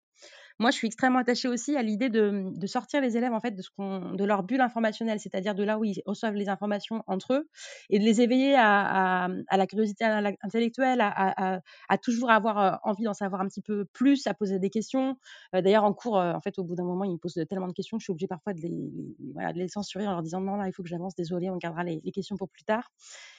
Moi, 0.59 0.71
je 0.71 0.75
suis 0.75 0.87
extrêmement 0.87 1.19
attachée 1.19 1.47
aussi 1.47 1.77
à 1.77 1.81
l'idée 1.81 2.09
de, 2.09 2.51
sortir 2.65 3.01
les 3.01 3.17
élèves 3.17 3.33
en 3.33 3.39
fait 3.39 3.51
de, 3.51 3.61
ce 3.61 3.69
de 4.15 4.23
leur 4.23 4.43
bulle 4.43 4.61
informationnelle, 4.61 5.19
c'est-à-dire 5.19 5.55
de 5.55 5.63
là 5.63 5.79
où 5.79 5.85
ils 5.85 6.01
reçoivent 6.05 6.35
les 6.35 6.49
informations 6.49 7.03
entre 7.07 7.33
eux, 7.33 7.49
et 7.89 7.97
de 7.97 8.03
les 8.03 8.21
éveiller 8.21 8.55
à, 8.55 9.29
la 9.51 9.67
curiosité 9.67 10.05
intellectuelle, 10.05 11.01
à, 11.01 11.61
à 11.87 11.97
toujours 11.97 12.29
avoir 12.29 12.79
envie 12.83 12.98
d'en 13.03 13.13
savoir 13.13 13.41
un 13.41 13.47
petit 13.47 13.61
peu 13.61 13.85
plus, 13.85 14.27
à 14.27 14.33
poser 14.33 14.59
des 14.59 14.69
questions. 14.69 15.17
Euh, 15.55 15.61
d'ailleurs, 15.61 15.83
en 15.83 15.93
cours, 15.93 16.17
euh, 16.17 16.33
en 16.33 16.41
fait, 16.41 16.57
au 16.59 16.63
bout 16.63 16.75
d'un 16.75 16.83
moment, 16.83 17.03
ils 17.03 17.13
me 17.13 17.17
posent 17.17 17.41
tellement 17.49 17.67
de 17.67 17.73
questions 17.73 17.97
que 17.97 18.01
je 18.01 18.05
suis 18.05 18.11
obligée 18.11 18.27
parfois 18.27 18.53
de 18.53 18.61
les, 18.61 18.91
voilà, 19.33 19.53
de 19.53 19.59
les 19.59 19.67
censurer 19.67 20.07
en 20.07 20.11
leur 20.11 20.21
disant 20.21 20.41
non, 20.41 20.55
là, 20.55 20.67
il 20.67 20.73
faut 20.73 20.83
que 20.83 20.89
j'avance, 20.89 21.15
désolé, 21.15 21.49
on 21.49 21.57
gardera 21.57 21.83
les, 21.83 22.01
les, 22.03 22.11
questions 22.11 22.37
pour 22.37 22.49
plus 22.49 22.63
tard. 22.63 22.91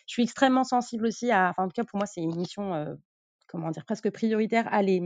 Je 0.07 0.13
suis 0.13 0.23
extrêmement 0.23 0.65
sensible 0.65 1.07
aussi 1.07 1.31
à, 1.31 1.51
enfin, 1.51 1.65
en 1.65 1.69
tout 1.69 1.75
cas, 1.75 1.85
pour 1.85 1.99
moi, 1.99 2.07
c'est 2.07 2.21
une 2.23 2.37
mission, 2.37 2.75
euh, 2.75 2.95
comment 3.47 3.71
dire, 3.71 3.85
presque 3.85 4.11
prioritaire 4.11 4.67
à 4.73 4.83
les, 4.83 5.03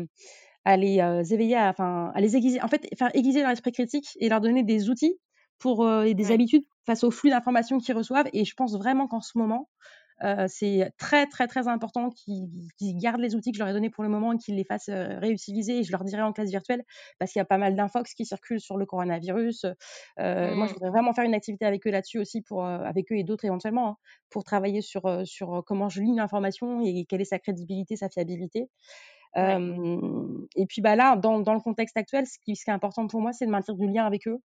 à 0.64 0.77
les 0.77 0.99
éveiller, 1.33 1.57
à, 1.57 1.71
enfin, 1.71 2.12
à 2.14 2.21
les 2.21 2.37
aiguiser, 2.37 2.62
en 2.62 2.69
fait, 2.69 2.88
faire 2.97 3.11
aiguiser 3.14 3.43
leur 3.43 3.51
esprit 3.51 3.73
critique 3.73 4.17
et 4.21 4.29
leur 4.29 4.40
donner 4.40 4.62
des 4.62 4.90
outils 4.90 5.19
pour, 5.59 5.88
et 6.03 6.14
des 6.14 6.33
habitudes 6.33 6.64
face 6.87 7.05
au 7.05 7.11
flux 7.11 7.31
d'informations 7.31 7.79
qu'ils 7.79 7.97
reçoivent. 7.97 8.29
Et 8.33 8.45
je 8.45 8.55
pense 8.55 8.77
vraiment 8.77 9.07
qu'en 9.07 9.21
ce 9.21 9.38
moment, 9.38 9.69
euh, 10.22 10.46
c'est 10.48 10.90
très, 10.96 11.27
très, 11.27 11.46
très 11.46 11.66
important 11.66 12.11
qu'ils 12.11 12.98
gardent 12.98 13.20
les 13.20 13.35
outils 13.35 13.50
que 13.50 13.57
je 13.57 13.62
leur 13.62 13.68
ai 13.68 13.72
donnés 13.72 13.90
pour 13.90 14.05
le 14.05 14.11
moment 14.11 14.33
et 14.33 14.38
qu'ils 14.38 14.55
les 14.57 14.64
fassent 14.64 14.88
euh, 14.88 15.18
réutiliser. 15.18 15.79
Et 15.79 15.83
je 15.83 15.90
leur 15.90 16.05
dirai 16.05 16.22
en 16.22 16.33
classe 16.33 16.50
virtuelle, 16.50 16.85
parce 17.18 17.33
qu'il 17.33 17.40
y 17.40 17.42
a 17.42 17.46
pas 17.46 17.59
mal 17.59 17.74
d'infox 17.74 18.14
qui 18.14 18.24
circulent 18.24 18.61
sur 18.61 18.77
le 18.77 18.87
coronavirus. 18.87 19.64
Euh, 20.20 20.55
Moi, 20.55 20.66
je 20.66 20.72
mmh. 20.72 20.74
voudrais 20.74 20.90
vraiment 20.90 21.12
faire 21.12 21.24
une 21.24 21.35
activité 21.35 21.64
avec 21.66 21.87
eux 21.87 21.90
là-dessus 21.90 22.18
aussi, 22.18 22.42
pour, 22.42 22.64
avec 22.64 23.11
eux 23.12 23.16
et 23.16 23.24
d'autres 23.24 23.44
éventuellement, 23.44 23.88
hein, 23.88 23.96
pour 24.31 24.44
travailler 24.44 24.83
sur, 24.83 25.03
sur 25.24 25.62
comment 25.66 25.88
je 25.88 26.00
lis 26.00 26.11
une 26.11 26.20
information 26.20 26.81
et 26.81 27.05
quelle 27.07 27.20
est 27.20 27.27
sa 27.27 27.38
crédibilité, 27.38 27.96
sa 27.96 28.09
fiabilité. 28.09 28.68
Ouais. 29.37 29.59
et 30.55 30.64
puis 30.66 30.81
bah 30.81 30.94
là, 30.94 31.16
dans, 31.16 31.40
dans 31.40 31.55
le 31.55 31.61
contexte 31.61 31.96
actuel, 31.96 32.24
ce 32.24 32.38
qui, 32.44 32.55
ce 32.55 32.62
qui 32.64 32.70
est 32.70 32.72
important 32.72 33.09
pour 33.09 33.20
moi, 33.20 33.33
c'est 33.33 33.46
de 33.46 33.50
maintenir 33.50 33.77
du 33.77 33.88
lien 33.88 34.07
avec 34.07 34.29
eux, 34.29 34.38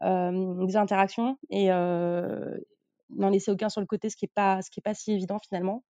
des 0.00 0.76
interactions 0.76 1.36
et, 1.48 1.70
n'en 3.16 3.30
laisser 3.30 3.50
aucun 3.50 3.68
sur 3.68 3.80
le 3.80 3.86
côté, 3.86 4.10
ce 4.10 4.16
qui 4.16 4.26
n'est 4.26 4.32
pas, 4.34 4.62
ce 4.62 4.70
qui 4.70 4.80
est 4.80 4.82
pas 4.82 4.94
si 4.94 5.12
évident 5.12 5.38
finalement. 5.46 5.84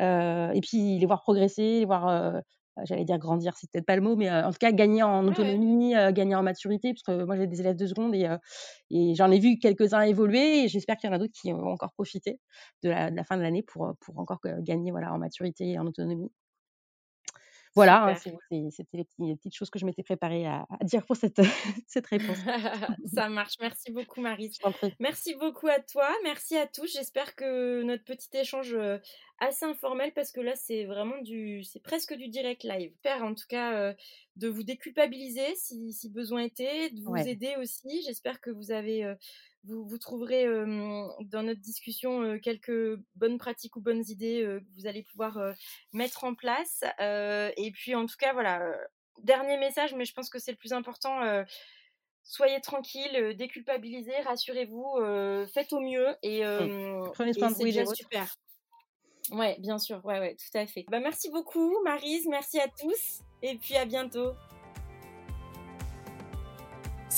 Euh, 0.00 0.50
et 0.52 0.60
puis 0.60 0.98
les 0.98 1.06
voir 1.06 1.22
progresser, 1.22 1.80
les 1.80 1.84
voir, 1.84 2.08
euh, 2.08 2.40
j'allais 2.84 3.04
dire 3.04 3.18
grandir, 3.18 3.54
c'est 3.56 3.70
peut-être 3.70 3.86
pas 3.86 3.96
le 3.96 4.02
mot, 4.02 4.16
mais 4.16 4.30
euh, 4.30 4.46
en 4.46 4.52
tout 4.52 4.58
cas 4.58 4.72
gagner 4.72 5.02
en 5.02 5.26
autonomie, 5.26 5.92
gagner 6.12 6.34
en 6.34 6.42
maturité, 6.42 6.94
parce 6.94 7.02
que 7.02 7.24
moi 7.24 7.36
j'ai 7.36 7.46
des 7.46 7.60
élèves 7.60 7.76
de 7.76 7.86
seconde 7.86 8.14
et, 8.14 8.28
et 8.90 9.14
j'en 9.14 9.30
ai 9.30 9.38
vu 9.38 9.58
quelques-uns 9.58 10.02
évoluer 10.02 10.64
et 10.64 10.68
j'espère 10.68 10.96
qu'il 10.96 11.10
y 11.10 11.12
en 11.12 11.16
a 11.16 11.18
d'autres 11.18 11.34
qui 11.34 11.52
vont 11.52 11.72
encore 11.72 11.92
profiter 11.92 12.40
de 12.82 12.90
la, 12.90 13.10
de 13.10 13.16
la 13.16 13.24
fin 13.24 13.36
de 13.36 13.42
l'année 13.42 13.62
pour, 13.62 13.92
pour 14.00 14.18
encore 14.18 14.40
gagner 14.60 14.90
voilà, 14.90 15.12
en 15.12 15.18
maturité 15.18 15.70
et 15.70 15.78
en 15.78 15.86
autonomie. 15.86 16.30
Voilà, 17.74 18.04
hein, 18.04 18.14
c'était 18.70 19.06
les, 19.18 19.36
petites 19.36 19.54
choses 19.54 19.70
que 19.70 19.78
je 19.78 19.86
m'étais 19.86 20.02
préparée 20.02 20.46
à, 20.46 20.66
à, 20.80 20.84
dire 20.84 21.06
pour 21.06 21.16
cette, 21.16 21.40
cette 21.86 22.06
réponse. 22.06 22.38
Ça 23.14 23.28
marche. 23.28 23.54
Merci 23.60 23.92
beaucoup, 23.92 24.20
Marie. 24.20 24.50
Merci 24.98 25.34
beaucoup 25.36 25.68
à 25.68 25.78
toi. 25.80 26.08
Merci 26.24 26.56
à 26.56 26.66
tous. 26.66 26.92
J'espère 26.92 27.34
que 27.36 27.82
notre 27.82 28.04
petit 28.04 28.28
échange 28.36 28.76
assez 29.40 29.64
informel, 29.64 30.12
parce 30.12 30.32
que 30.32 30.40
là, 30.40 30.54
c'est 30.54 30.84
vraiment 30.84 31.18
du, 31.22 31.64
c'est 31.64 31.82
presque 31.82 32.14
du 32.14 32.28
direct 32.28 32.62
live. 32.62 32.92
J'espère 33.02 33.24
en 33.24 33.34
tout 33.34 33.46
cas 33.48 33.74
euh, 33.74 33.94
de 34.36 34.48
vous 34.48 34.62
déculpabiliser 34.62 35.54
si, 35.56 35.92
si, 35.92 36.10
besoin 36.10 36.42
était, 36.42 36.90
de 36.90 37.00
vous 37.00 37.12
ouais. 37.12 37.28
aider 37.28 37.56
aussi. 37.58 38.02
J'espère 38.06 38.40
que 38.40 38.50
vous 38.50 38.70
avez 38.70 39.04
euh, 39.04 39.14
vous, 39.64 39.86
vous, 39.86 39.98
trouverez 39.98 40.46
dans 40.46 41.42
notre 41.42 41.60
discussion 41.60 42.38
quelques 42.40 42.98
bonnes 43.14 43.38
pratiques 43.38 43.76
ou 43.76 43.80
bonnes 43.80 44.04
idées 44.08 44.42
que 44.42 44.80
vous 44.80 44.86
allez 44.86 45.02
pouvoir 45.02 45.38
mettre 45.92 46.24
en 46.24 46.34
place. 46.34 46.84
et 47.00 47.70
puis, 47.74 47.94
en 47.94 48.06
tout 48.06 48.16
cas, 48.18 48.32
voilà, 48.32 48.74
dernier 49.22 49.58
message, 49.58 49.94
mais 49.94 50.04
je 50.04 50.14
pense 50.14 50.30
que 50.30 50.38
c'est 50.38 50.52
le 50.52 50.56
plus 50.56 50.72
important. 50.72 51.20
soyez 52.22 52.60
tranquille, 52.60 53.34
déculpabilisez, 53.36 54.20
rassurez-vous, 54.24 55.46
faites 55.52 55.72
au 55.72 55.80
mieux 55.80 56.08
et, 56.22 56.42
prenez 57.14 57.32
soin 57.32 57.50
de 57.50 57.54
vous 57.54 57.64
déjà 57.64 57.86
super. 57.86 58.36
Ouais, 59.32 59.56
bien 59.60 59.78
sûr, 59.78 60.04
ouais, 60.04 60.18
ouais, 60.18 60.34
tout 60.34 60.58
à 60.58 60.66
fait. 60.66 60.84
Bah, 60.88 61.00
merci 61.00 61.30
beaucoup, 61.30 61.80
Marise, 61.84 62.26
merci 62.28 62.58
à 62.58 62.68
tous, 62.68 63.20
et 63.42 63.56
puis 63.56 63.76
à 63.76 63.84
bientôt. 63.84 64.32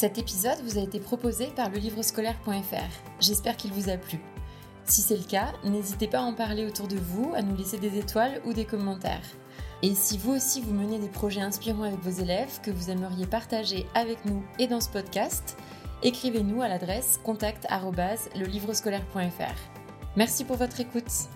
Cet 0.03 0.19
épisode 0.19 0.59
vous 0.65 0.79
a 0.79 0.83
été 0.83 0.99
proposé 0.99 1.47
par 1.55 1.71
le 1.71 1.79
livrescolaire.fr. 1.79 2.91
J'espère 3.21 3.57
qu'il 3.57 3.73
vous 3.73 3.89
a 3.89 3.97
plu. 3.97 4.19
Si 4.85 5.01
c'est 5.01 5.17
le 5.17 5.23
cas, 5.23 5.53
n'hésitez 5.63 6.09
pas 6.09 6.19
à 6.19 6.23
en 6.23 6.35
parler 6.35 6.67
autour 6.67 6.89
de 6.89 6.97
vous, 6.97 7.33
à 7.37 7.43
nous 7.43 7.55
laisser 7.55 7.79
des 7.79 7.97
étoiles 7.97 8.43
ou 8.45 8.53
des 8.53 8.65
commentaires. 8.65 9.23
Et 9.81 9.95
si 9.95 10.19
vous 10.19 10.33
aussi 10.33 10.61
vous 10.61 10.75
menez 10.75 10.99
des 10.99 11.07
projets 11.07 11.43
inspirants 11.43 11.85
avec 11.85 12.01
vos 12.01 12.21
élèves 12.21 12.61
que 12.63 12.73
vous 12.73 12.91
aimeriez 12.91 13.27
partager 13.27 13.87
avec 13.95 14.25
nous 14.25 14.43
et 14.59 14.67
dans 14.67 14.81
ce 14.81 14.89
podcast, 14.89 15.57
écrivez-nous 16.03 16.63
à 16.63 16.67
l'adresse 16.67 17.21
contact@lelivrescolaire.fr. 17.23 19.55
Merci 20.17 20.45
pour 20.45 20.57
votre 20.57 20.81
écoute. 20.81 21.29